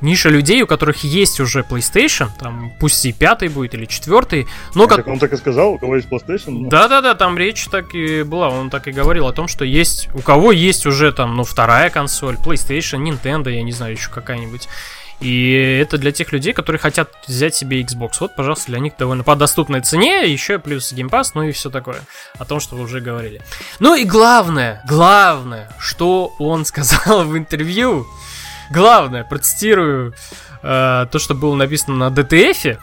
[0.00, 4.86] ниша людей, у которых есть уже PlayStation, там пусть и пятый будет или четвертый, но
[4.86, 5.06] как...
[5.06, 6.50] он так и сказал, у кого есть PlayStation?
[6.50, 6.68] Ну...
[6.68, 10.20] Да-да-да, там речь так и была, он так и говорил о том, что есть, у
[10.20, 14.68] кого есть уже там, ну, вторая консоль, PlayStation, Nintendo, я не знаю, еще какая-нибудь.
[15.20, 18.10] И это для тех людей, которые хотят взять себе Xbox.
[18.20, 21.70] Вот, пожалуйста, для них довольно по доступной цене, еще плюс Game Pass, ну и все
[21.70, 22.02] такое.
[22.38, 23.42] О том, что вы уже говорили.
[23.80, 28.06] Ну и главное, главное, что он сказал в интервью,
[28.70, 30.14] главное, процитирую
[30.62, 32.78] э, то, что было написано на DTF.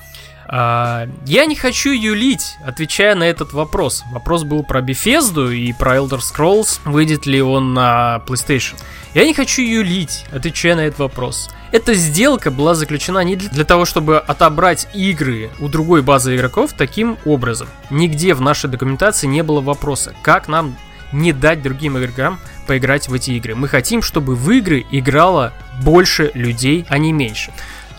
[0.48, 4.04] Uh, я не хочу юлить, отвечая на этот вопрос.
[4.12, 8.76] Вопрос был про Bethesda и про Elder Scrolls, выйдет ли он на PlayStation.
[9.16, 11.50] Я не хочу юлить, отвечая на этот вопрос.
[11.72, 17.18] Эта сделка была заключена не для того, чтобы отобрать игры у другой базы игроков таким
[17.26, 17.68] образом.
[17.90, 20.78] Нигде в нашей документации не было вопроса, как нам
[21.12, 23.56] не дать другим игрокам поиграть в эти игры.
[23.56, 27.52] Мы хотим, чтобы в игры играло больше людей, а не меньше.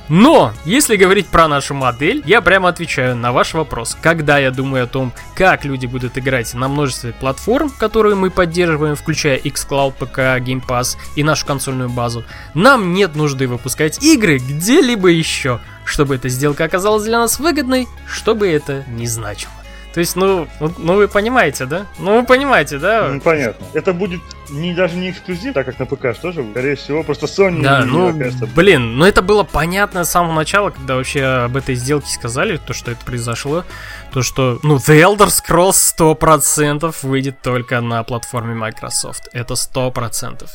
[0.08, 3.96] Но, если говорить про нашу модель, я прямо отвечаю на ваш вопрос.
[4.00, 8.94] Когда я думаю о том, как люди будут играть на множестве платформ, которые мы поддерживаем,
[8.94, 12.24] включая xCloud, ПК, Game Pass и нашу консольную базу,
[12.54, 18.48] нам нет нужды выпускать игры где-либо еще, чтобы эта сделка оказалась для нас выгодной, чтобы
[18.48, 19.55] это не значило.
[19.96, 21.86] То есть, ну, ну вы понимаете, да?
[21.98, 23.08] Ну вы понимаете, да?
[23.08, 23.64] Ну, понятно.
[23.72, 27.62] Это будет не, даже не эксклюзив, так как на ПК тоже, скорее всего, просто Sony...
[27.62, 28.46] Да, ну, окажется...
[28.46, 32.74] блин, ну это было понятно с самого начала, когда вообще об этой сделке сказали, то,
[32.74, 33.64] что это произошло,
[34.12, 39.30] то, что, ну, The Elder Scrolls 100% выйдет только на платформе Microsoft.
[39.32, 40.46] Это 100%.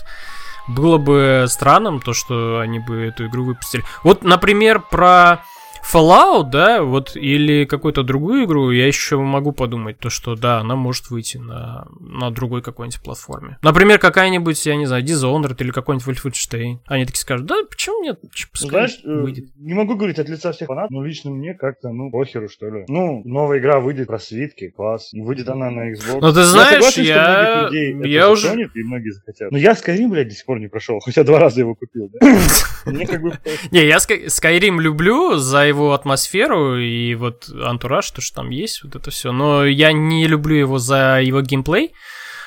[0.67, 3.83] Было бы странным то, что они бы эту игру выпустили.
[4.03, 5.39] Вот, например, про
[5.83, 10.75] Fallout, да, вот, или какую-то другую игру, я еще могу подумать, то, что, да, она
[10.75, 13.57] может выйти на, на другой какой-нибудь платформе.
[13.61, 16.79] Например, какая-нибудь, я не знаю, Dishonored или какой-нибудь Wolfenstein.
[16.85, 18.19] Они такие скажут, да, почему нет?
[18.53, 19.45] Знаешь, э, выйдет.
[19.57, 22.85] не могу говорить от лица всех фанатов, но лично мне как-то, ну, похеру, что ли.
[22.87, 25.09] Ну, новая игра выйдет про свитки, класс.
[25.13, 26.19] Выйдет она на Xbox.
[26.21, 27.63] Ну, ты знаешь, я, согласен, я...
[27.63, 28.47] людей я уже...
[28.53, 29.51] и многие захотят.
[29.51, 32.27] Но я Skyrim, блядь, до сих пор не прошел, хотя два раза его купил, да?
[32.85, 33.33] Мне как бы...
[33.71, 38.95] Не, я Skyrim люблю за его атмосферу и вот антураж, то, что там есть, вот
[38.95, 39.31] это все.
[39.31, 41.93] Но я не люблю его за его геймплей,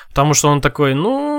[0.09, 1.34] потому что он такой, ну,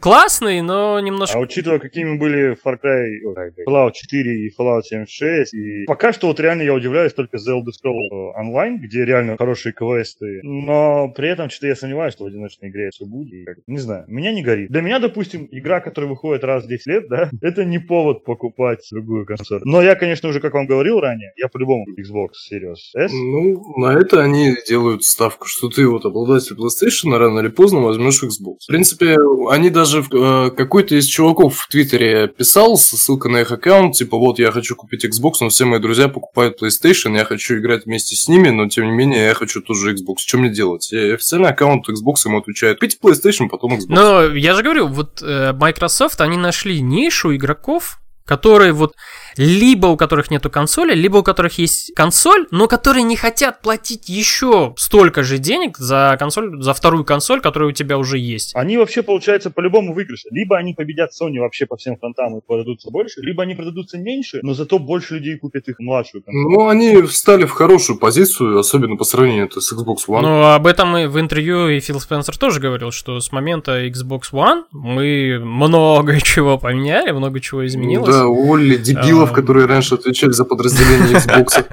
[0.00, 1.38] классный, но немножко...
[1.38, 3.20] А учитывая, какими были Far Cry,
[3.66, 7.70] Fallout 4 и Fallout 76, и пока что вот реально я удивляюсь только The Elder
[7.70, 12.68] Scrolls Online, где реально хорошие квесты, но при этом что-то я сомневаюсь, что в одиночной
[12.70, 13.32] игре все будет.
[13.32, 14.70] И, не знаю, меня не горит.
[14.70, 18.86] Для меня, допустим, игра, которая выходит раз в 10 лет, да, это не повод покупать
[18.90, 19.60] другую консоль.
[19.64, 23.12] Но я, конечно, уже, как вам говорил ранее, я по-любому Xbox Series S.
[23.12, 28.22] Ну, на это они делают ставку, что ты вот обладатель PlayStation, рано или поздно возьмешь
[28.22, 28.64] Xbox.
[28.64, 29.16] В принципе,
[29.50, 34.38] они даже э, какой-то из чуваков в Твиттере писал, ссылка на их аккаунт, типа, вот
[34.38, 38.28] я хочу купить Xbox, но все мои друзья покупают PlayStation, я хочу играть вместе с
[38.28, 40.18] ними, но тем не менее я хочу тоже Xbox.
[40.18, 40.92] Что мне делать?
[40.92, 43.86] И официальный аккаунт Xbox ему отвечает, купите PlayStation, потом Xbox.
[43.88, 47.98] Но я же говорю, вот э, Microsoft, они нашли нишу игроков,
[48.30, 48.94] которые вот
[49.36, 54.08] либо у которых нету консоли, либо у которых есть консоль, но которые не хотят платить
[54.08, 58.54] еще столько же денег за консоль, за вторую консоль, которая у тебя уже есть.
[58.54, 60.28] Они вообще, получается, по-любому выигрыши.
[60.30, 64.40] Либо они победят Sony вообще по всем фронтам и продадутся больше, либо они продадутся меньше,
[64.42, 66.40] но зато больше людей купят их младшую консоль.
[66.40, 70.22] Ну, они встали в хорошую позицию, особенно по сравнению с Xbox One.
[70.22, 74.32] Ну, об этом и в интервью и Фил Спенсер тоже говорил, что с момента Xbox
[74.32, 78.14] One мы много чего поменяли, много чего изменилось.
[78.14, 81.64] Да, уволили дебилов дебилов, которые раньше отвечали за подразделение Xbox.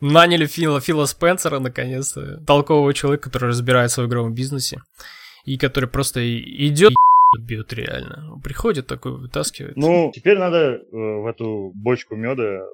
[0.00, 2.42] Наняли Фила, Фила Спенсера, наконец-то.
[2.46, 4.82] Толкового человека, который разбирается в игровом бизнесе.
[5.44, 6.92] И который просто идет
[7.38, 8.40] бьет реально.
[8.42, 9.76] Приходит такой, вытаскивает.
[9.76, 12.64] Ну, теперь надо э, в эту бочку меда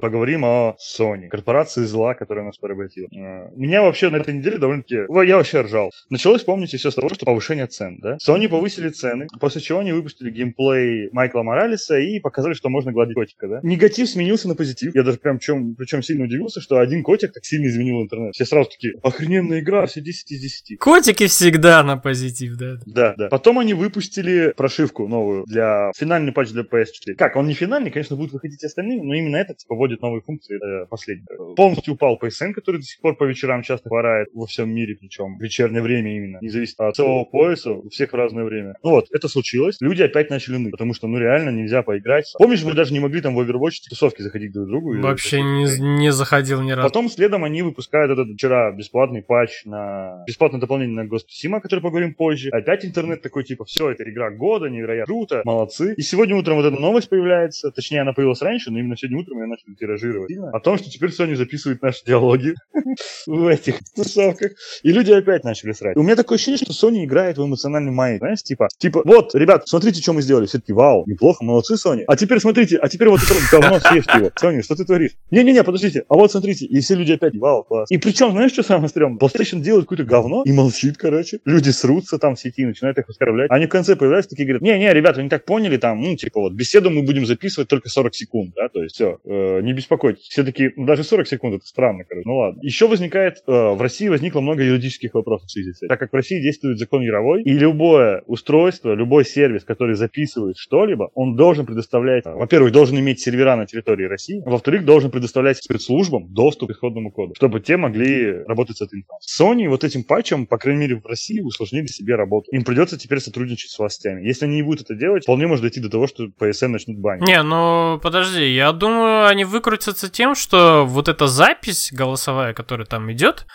[0.00, 3.08] поговорим о Sony, корпорации зла, которая нас поработила.
[3.12, 5.06] Э, меня вообще на этой неделе довольно-таки...
[5.26, 5.90] Я вообще ржал.
[6.08, 8.16] Началось, помните, все с того, что повышение цен, да?
[8.26, 13.14] Sony повысили цены, после чего они выпустили геймплей Майкла Моралеса и показали, что можно гладить
[13.14, 13.60] котика, да?
[13.62, 14.94] Негатив сменился на позитив.
[14.94, 18.34] Я даже прям чем, причем сильно удивился, что один котик так сильно изменил интернет.
[18.34, 20.78] Все сразу такие, охрененная игра, все 10 из 10.
[20.78, 22.78] Котики всегда на позитив, да?
[22.86, 23.28] Да, да.
[23.28, 27.14] Потом они выпустили прошивку новую для финальный патч для PS4.
[27.16, 30.56] Как, он не финальный, конечно, будет выходить остальные, но именно этот типа вводит новые функции,
[30.56, 31.26] это последний.
[31.56, 35.38] Полностью упал PSN, который до сих пор по вечерам часто хворает во всем мире, причем
[35.38, 38.74] в вечернее время именно, не зависит от целого пояса, у всех в разное время.
[38.82, 42.32] Ну вот, это случилось, люди опять начали ныть, потому что, ну реально нельзя поиграть.
[42.38, 45.00] Помнишь, мы даже не могли там в Overwatch тусовки заходить друг к другу?
[45.00, 46.88] Вообще не, не заходил ни разу.
[46.88, 51.60] Потом следом они выпускают этот вчера бесплатный патч на бесплатное дополнение на Ghost Tsushima, о
[51.60, 52.50] котором поговорим позже.
[52.50, 55.94] Опять интернет такой типа, все, это игра года, невероятно круто, молодцы.
[55.96, 59.40] И сегодня утром вот эта новость появляется, точнее она появилась раньше, но именно сегодня утром
[59.40, 60.32] я начал тиражировать.
[60.52, 62.54] О том, что теперь Sony записывает наши диалоги
[63.26, 64.52] в этих тусовках.
[64.82, 65.96] И люди опять начали срать.
[65.96, 69.68] У меня такое ощущение, что Sony играет в эмоциональный майнд, знаешь, типа, типа, вот, ребят,
[69.68, 70.46] смотрите, что мы сделали.
[70.46, 72.04] Все таки вау, неплохо, молодцы, Sony.
[72.06, 74.30] А теперь смотрите, а теперь вот это говно съешьте его.
[74.40, 75.12] Sony, что ты творишь?
[75.30, 77.90] Не-не-не, подождите, а вот смотрите, и все люди опять, вау, класс.
[77.90, 79.18] И причем, знаешь, что самое стрёмное?
[79.18, 81.40] PlayStation делает какое-то говно и молчит, короче.
[81.44, 83.50] Люди срутся там в сети, начинают их оскорблять.
[83.50, 86.40] Они в конце появляются такие говорят, не-не, ребята, вы не так поняли, там, ну, типа,
[86.40, 90.24] вот, беседу мы будем записывать только 40 секунд, да, то есть все, э, не беспокойтесь.
[90.24, 92.28] Все таки ну, даже 40 секунд это странно, короче.
[92.28, 92.60] Ну ладно.
[92.62, 95.88] Еще возникает, э, в России возникло много юридических вопросов в связи с этим.
[95.88, 101.10] Так как в России действует закон Яровой, и любое устройство, любой сервис, который записывает что-либо,
[101.14, 105.58] он должен предоставлять, э, во-первых, должен иметь сервера на территории России, а во-вторых, должен предоставлять
[105.58, 109.20] спецслужбам доступ к исходному коду, чтобы те могли работать с этой информацией.
[109.40, 112.50] Sony вот этим патчем, по крайней мере, в России усложнили себе работу.
[112.50, 114.26] Им придется теперь сотрудничать с властями.
[114.26, 117.26] Если они не будут это делать, вполне может дойти до того, что PSN начнут банить.
[117.26, 123.10] Не, ну подожди, я думаю, они выкрутятся тем, что вот эта запись голосовая, которая там
[123.12, 123.46] идет,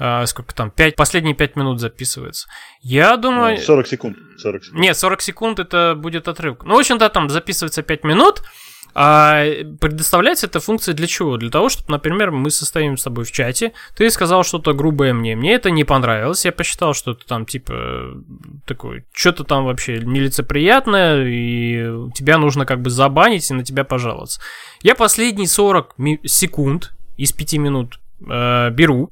[0.00, 2.48] Uh, сколько там, 5, последние 5 минут записывается.
[2.80, 3.58] Я думаю...
[3.58, 4.16] 40 секунд.
[4.38, 4.80] 40 секунд.
[4.80, 6.64] Нет, 40 секунд это будет отрывок.
[6.64, 8.42] Ну, в общем-то, там записывается 5 минут,
[8.94, 9.44] а
[9.80, 11.36] предоставляется эта функция для чего?
[11.36, 15.34] Для того, чтобы, например, мы состоим с тобой в чате, ты сказал что-то грубое мне,
[15.36, 18.14] мне это не понравилось, я посчитал, что это там типа
[18.66, 24.40] такое, что-то там вообще нелицеприятное, и тебя нужно как бы забанить и на тебя пожаловаться.
[24.82, 29.10] Я последние 40 секунд из 5 минут э, беру,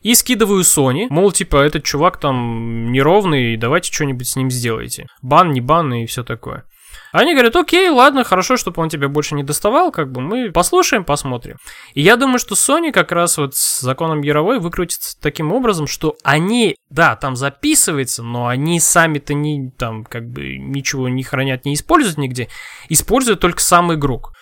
[0.00, 5.08] и скидываю Sony, мол, типа, этот чувак там неровный, давайте что-нибудь с ним сделайте.
[5.22, 6.64] Бан, не бан и все такое.
[7.12, 11.04] Они говорят, окей, ладно, хорошо, чтобы он тебя больше не доставал, как бы мы послушаем,
[11.04, 11.56] посмотрим.
[11.94, 16.16] И я думаю, что Sony как раз вот с законом Яровой выкрутится таким образом, что
[16.22, 21.74] они, да, там записывается, но они сами-то не, там, как бы ничего не хранят, не
[21.74, 22.48] используют нигде,
[22.88, 24.32] используют только сам игрок.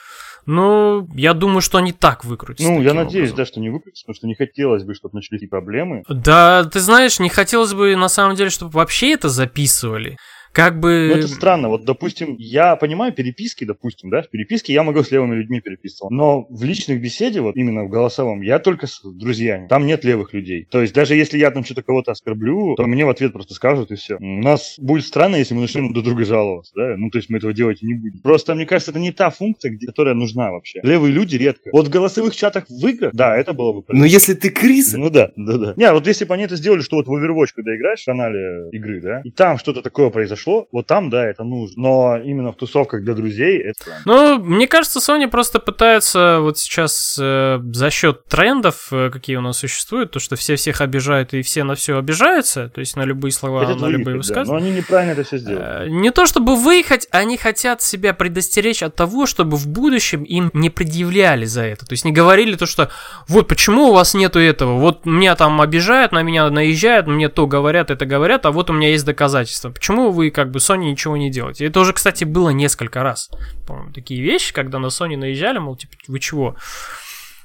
[0.47, 2.71] Ну, я думаю, что они так выкрутятся.
[2.71, 3.37] Ну, я надеюсь, образом.
[3.37, 6.05] да, что не выкрутятся, потому что не хотелось бы, чтобы начались проблемы.
[6.09, 10.17] Да, ты знаешь, не хотелось бы, на самом деле, чтобы вообще это записывали.
[10.57, 11.11] Как бы...
[11.13, 11.69] Ну, это странно.
[11.69, 16.09] Вот, допустим, я понимаю переписки, допустим, да, в переписке я могу с левыми людьми переписываться.
[16.09, 19.69] Но в личных беседе, вот именно в голосовом, я только с друзьями.
[19.69, 20.67] Там нет левых людей.
[20.71, 23.91] То есть даже если я там что-то кого-то оскорблю, то мне в ответ просто скажут
[23.91, 24.17] и все.
[24.17, 26.95] У нас будет странно, если мы начнем друг друга жаловаться, да?
[26.97, 28.21] Ну, то есть мы этого делать не будем.
[28.21, 30.81] Просто, мне кажется, это не та функция, где, которая нужна вообще.
[30.83, 31.69] Левые люди редко.
[31.71, 34.07] Вот в голосовых чатах в играх, да, это было бы полезно.
[34.07, 34.95] Но если ты Крис...
[34.95, 35.75] Ну да, да, да.
[35.77, 38.71] Не, вот если бы они это сделали, что вот в Overwatch, когда играешь в канале
[38.73, 41.83] игры, да, и там что-то такое произошло, вот там, да, это нужно.
[41.83, 44.01] Но именно в тусовках для друзей это...
[44.05, 49.41] Ну, мне кажется, Sony просто пытается вот сейчас э, за счет трендов, э, какие у
[49.41, 53.03] нас существуют, то, что все всех обижают и все на все обижаются, то есть на
[53.03, 54.47] любые слова, это на любые высказывания.
[54.47, 55.87] Да, но они неправильно это все сделали.
[55.87, 60.51] Э, не то чтобы выехать, они хотят себя предостеречь от того, чтобы в будущем им
[60.53, 61.87] не предъявляли за это.
[61.87, 62.91] То есть не говорили то, что
[63.29, 67.47] вот почему у вас нету этого, вот меня там обижают, на меня наезжают, мне то
[67.47, 69.71] говорят, это говорят, а вот у меня есть доказательства.
[69.71, 71.65] Почему вы как бы Sony ничего не делаете?
[71.65, 73.31] Это уже, кстати, было несколько раз.
[73.67, 76.57] По-моему, такие вещи, когда на Sony наезжали, мол, типа, вы чего?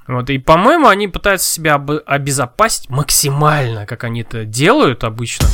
[0.07, 5.47] Вот, и, по-моему, они пытаются себя обезопасить максимально, как они это делают обычно.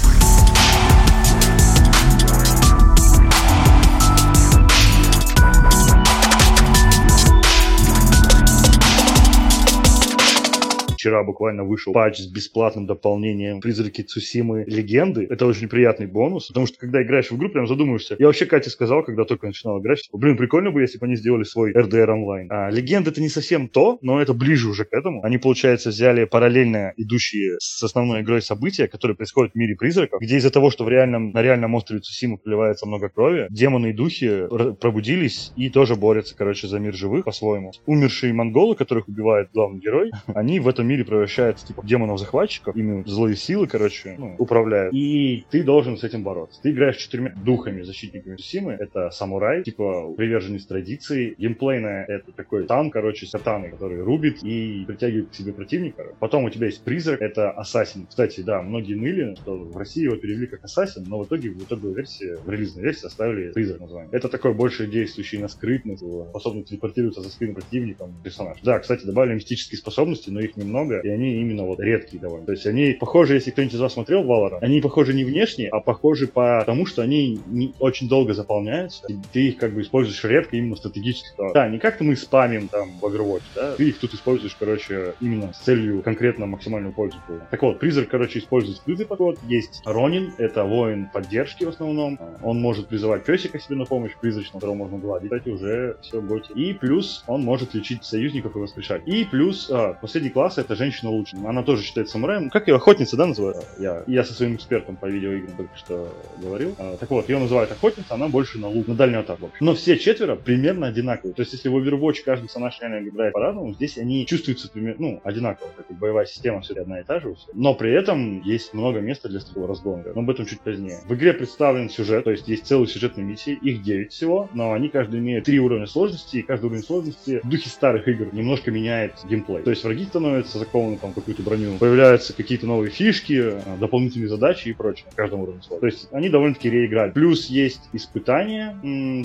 [11.07, 14.65] Вчера буквально вышел патч с бесплатным дополнением «Призраки Цусимы.
[14.67, 15.25] Легенды».
[15.29, 18.17] Это очень приятный бонус, потому что когда играешь в игру, прям задумываешься.
[18.19, 21.15] Я вообще Кате сказал, когда только начинал играть, что, блин, прикольно бы, если бы они
[21.15, 22.47] сделали свой RDR онлайн.
[22.51, 25.23] А, Легенды это не совсем то, но это ближе уже к этому.
[25.23, 30.35] Они, получается, взяли параллельно идущие с основной игрой события, которые происходят в мире призраков, где
[30.35, 34.47] из-за того, что в реальном, на реальном острове Цусимы проливается много крови, демоны и духи
[34.81, 37.71] пробудились и тоже борются, короче, за мир живых по-своему.
[37.85, 43.03] Умершие монголы, которых убивает главный герой, они в этом мире мире превращается типа демонов-захватчиков, ими
[43.05, 44.93] злые силы, короче, ну, управляют.
[44.93, 46.61] И ты должен с этим бороться.
[46.61, 48.73] Ты играешь четырьмя духами, защитниками Симы.
[48.73, 51.35] Это самурай, типа приверженец традиции.
[51.37, 56.15] Геймплейная это такой танк, короче, сатаны, который рубит и притягивает к себе противника.
[56.19, 58.07] Потом у тебя есть призрак, это ассасин.
[58.07, 61.63] Кстати, да, многие ныли, что в России его перевели как ассасин, но в итоге в
[61.63, 64.09] итоговой версии, в релизной версии оставили призрак название.
[64.11, 68.57] Это такой больше действующий на скрытность, способный телепортироваться за спину противником персонаж.
[68.63, 72.45] Да, кстати, добавили мистические способности, но их немного много, и они именно вот редкие довольно.
[72.45, 75.79] То есть они похожи, если кто-нибудь из вас смотрел Valorant, они похожи не внешне, а
[75.79, 80.23] похожи по тому, что они не очень долго заполняются, и ты их как бы используешь
[80.23, 81.29] редко именно стратегически.
[81.53, 85.53] Да, не как-то мы спамим там в Overwatch, да, ты их тут используешь, короче, именно
[85.53, 87.17] с целью конкретно максимальную пользу.
[87.51, 89.39] Так вот, призрак, короче, использует скрытый подход.
[89.47, 92.19] Есть Ронин, это воин поддержки в основном.
[92.43, 95.31] Он может призывать песика себе на помощь призрачного, которого можно гладить.
[95.31, 96.51] Кстати, уже все готи.
[96.53, 99.07] И плюс он может лечить союзников и воскрешать.
[99.07, 101.37] И плюс а, последний класс это женщина лучше.
[101.45, 102.49] Она тоже считается самураем.
[102.49, 103.65] Как ее охотница, да, называют?
[103.79, 106.75] Я, я со своим экспертом по видеоиграм только что говорил.
[106.77, 109.51] А, так вот, ее называют охотница, она больше на лук, на дальнюю атаку.
[109.59, 111.33] Но все четверо примерно одинаковые.
[111.33, 115.21] То есть, если в Overwatch каждый персонаж реально играет по-разному, здесь они чувствуются примерно, ну,
[115.23, 115.69] одинаково.
[115.75, 117.35] Как и боевая система все одна и та же.
[117.53, 120.03] Но при этом есть много места для такого разгона.
[120.13, 120.99] Но об этом чуть позднее.
[121.07, 123.57] В игре представлен сюжет, то есть есть целые сюжетные миссии.
[123.61, 127.49] Их 9 всего, но они каждый имеют три уровня сложности, и каждый уровень сложности в
[127.49, 129.63] духе старых игр немножко меняет геймплей.
[129.63, 134.69] То есть враги становятся закованы там какую-то броню, появляются какие-то новые фишки, а, дополнительные задачи
[134.69, 135.79] и прочее на каждом уровне слова.
[135.79, 137.11] То есть они довольно-таки реиграли.
[137.11, 138.77] Плюс есть испытания,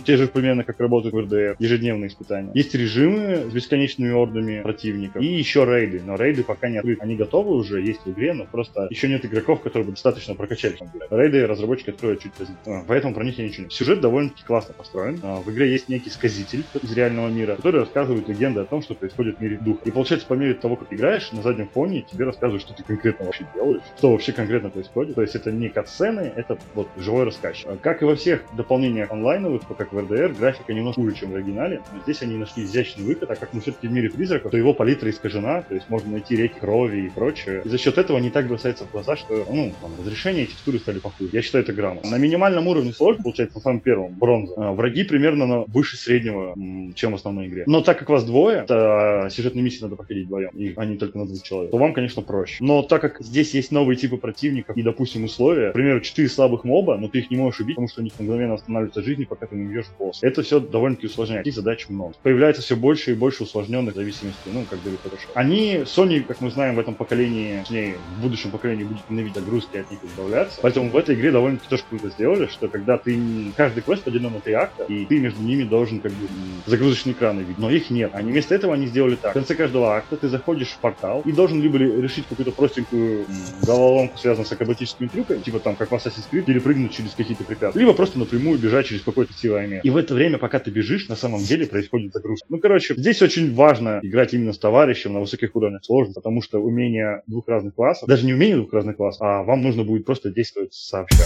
[0.04, 2.50] те же примерно как работают в РДР, ежедневные испытания.
[2.54, 6.02] Есть режимы с бесконечными ордами противников и еще рейды.
[6.04, 7.02] Но рейды пока не открыты.
[7.02, 10.78] Они готовы уже, есть в игре, но просто еще нет игроков, которые бы достаточно прокачали.
[11.10, 12.58] Рейды разработчики откроют чуть позднее.
[12.66, 15.20] А, поэтому про них я ничего не Сюжет довольно-таки классно построен.
[15.22, 18.94] А, в игре есть некий сказитель из реального мира, который рассказывает легенды о том, что
[18.94, 19.80] происходит в мире духа.
[19.84, 23.26] И получается, по мере того, как играешь, на заднем фоне тебе рассказывают, что ты конкретно
[23.26, 25.14] вообще делаешь, что вообще конкретно происходит.
[25.14, 27.66] То есть это не катсцены, это вот живой рассказчик.
[27.68, 31.34] А как и во всех дополнениях онлайновых, как в RDR, графика немножко хуже, чем в
[31.34, 31.80] оригинале.
[31.92, 34.74] Но здесь они нашли изящный выход, а как мы все-таки в мире призраков, то его
[34.74, 37.62] палитра искажена, то есть можно найти реки крови и прочее.
[37.64, 40.78] И за счет этого не так бросается в глаза, что, ну, там, разрешение и текстуры
[40.78, 41.30] стали похуже.
[41.32, 42.10] Я считаю, это грамотно.
[42.10, 44.54] На минимальном уровне сложно, получается, на самом первом, бронза.
[44.56, 46.54] А, враги примерно на выше среднего,
[46.94, 47.64] чем в основной игре.
[47.66, 51.26] Но так как вас двое, то сюжетные миссии надо проходить вдвоем, и они только на
[51.26, 52.62] двух человек, то вам, конечно, проще.
[52.62, 56.64] Но так как здесь есть новые типы противников и, допустим, условия, к примеру, 4 слабых
[56.64, 59.46] моба, но ты их не можешь убить, потому что у них мгновенно останавливаются жизни, пока
[59.46, 60.18] ты не убьешь босс.
[60.22, 61.44] Это все довольно-таки усложняет.
[61.44, 62.14] Таких задач много.
[62.22, 65.28] Появляется все больше и больше усложненных зависимостей, ну, как говорит хорошо.
[65.34, 69.76] Они, Sony, как мы знаем, в этом поколении, точнее, в будущем поколении будет ненавидеть загрузки
[69.76, 70.58] от них избавляться.
[70.62, 73.18] Поэтому в этой игре довольно-таки тоже круто сделали, что когда ты
[73.56, 76.28] каждый квест поделен на три акта, и ты между ними должен как бы
[76.66, 77.58] загрузочные экраны видеть.
[77.58, 78.10] Но их нет.
[78.14, 79.32] Они вместо этого они сделали так.
[79.32, 83.26] В конце каждого акта ты заходишь в портал портал и должен либо решить какую-то простенькую
[83.66, 87.80] головоломку, связанную с акробатическими трюками, типа там, как в Assassin's Creed, перепрыгнуть через какие-то препятствия,
[87.80, 89.80] либо просто напрямую бежать через какой-то место.
[89.82, 92.46] И в это время, пока ты бежишь, на самом деле происходит загрузка.
[92.48, 96.58] Ну, короче, здесь очень важно играть именно с товарищем на высоких уровнях сложности, потому что
[96.58, 100.30] умение двух разных классов, даже не умение двух разных классов, а вам нужно будет просто
[100.30, 101.24] действовать сообща.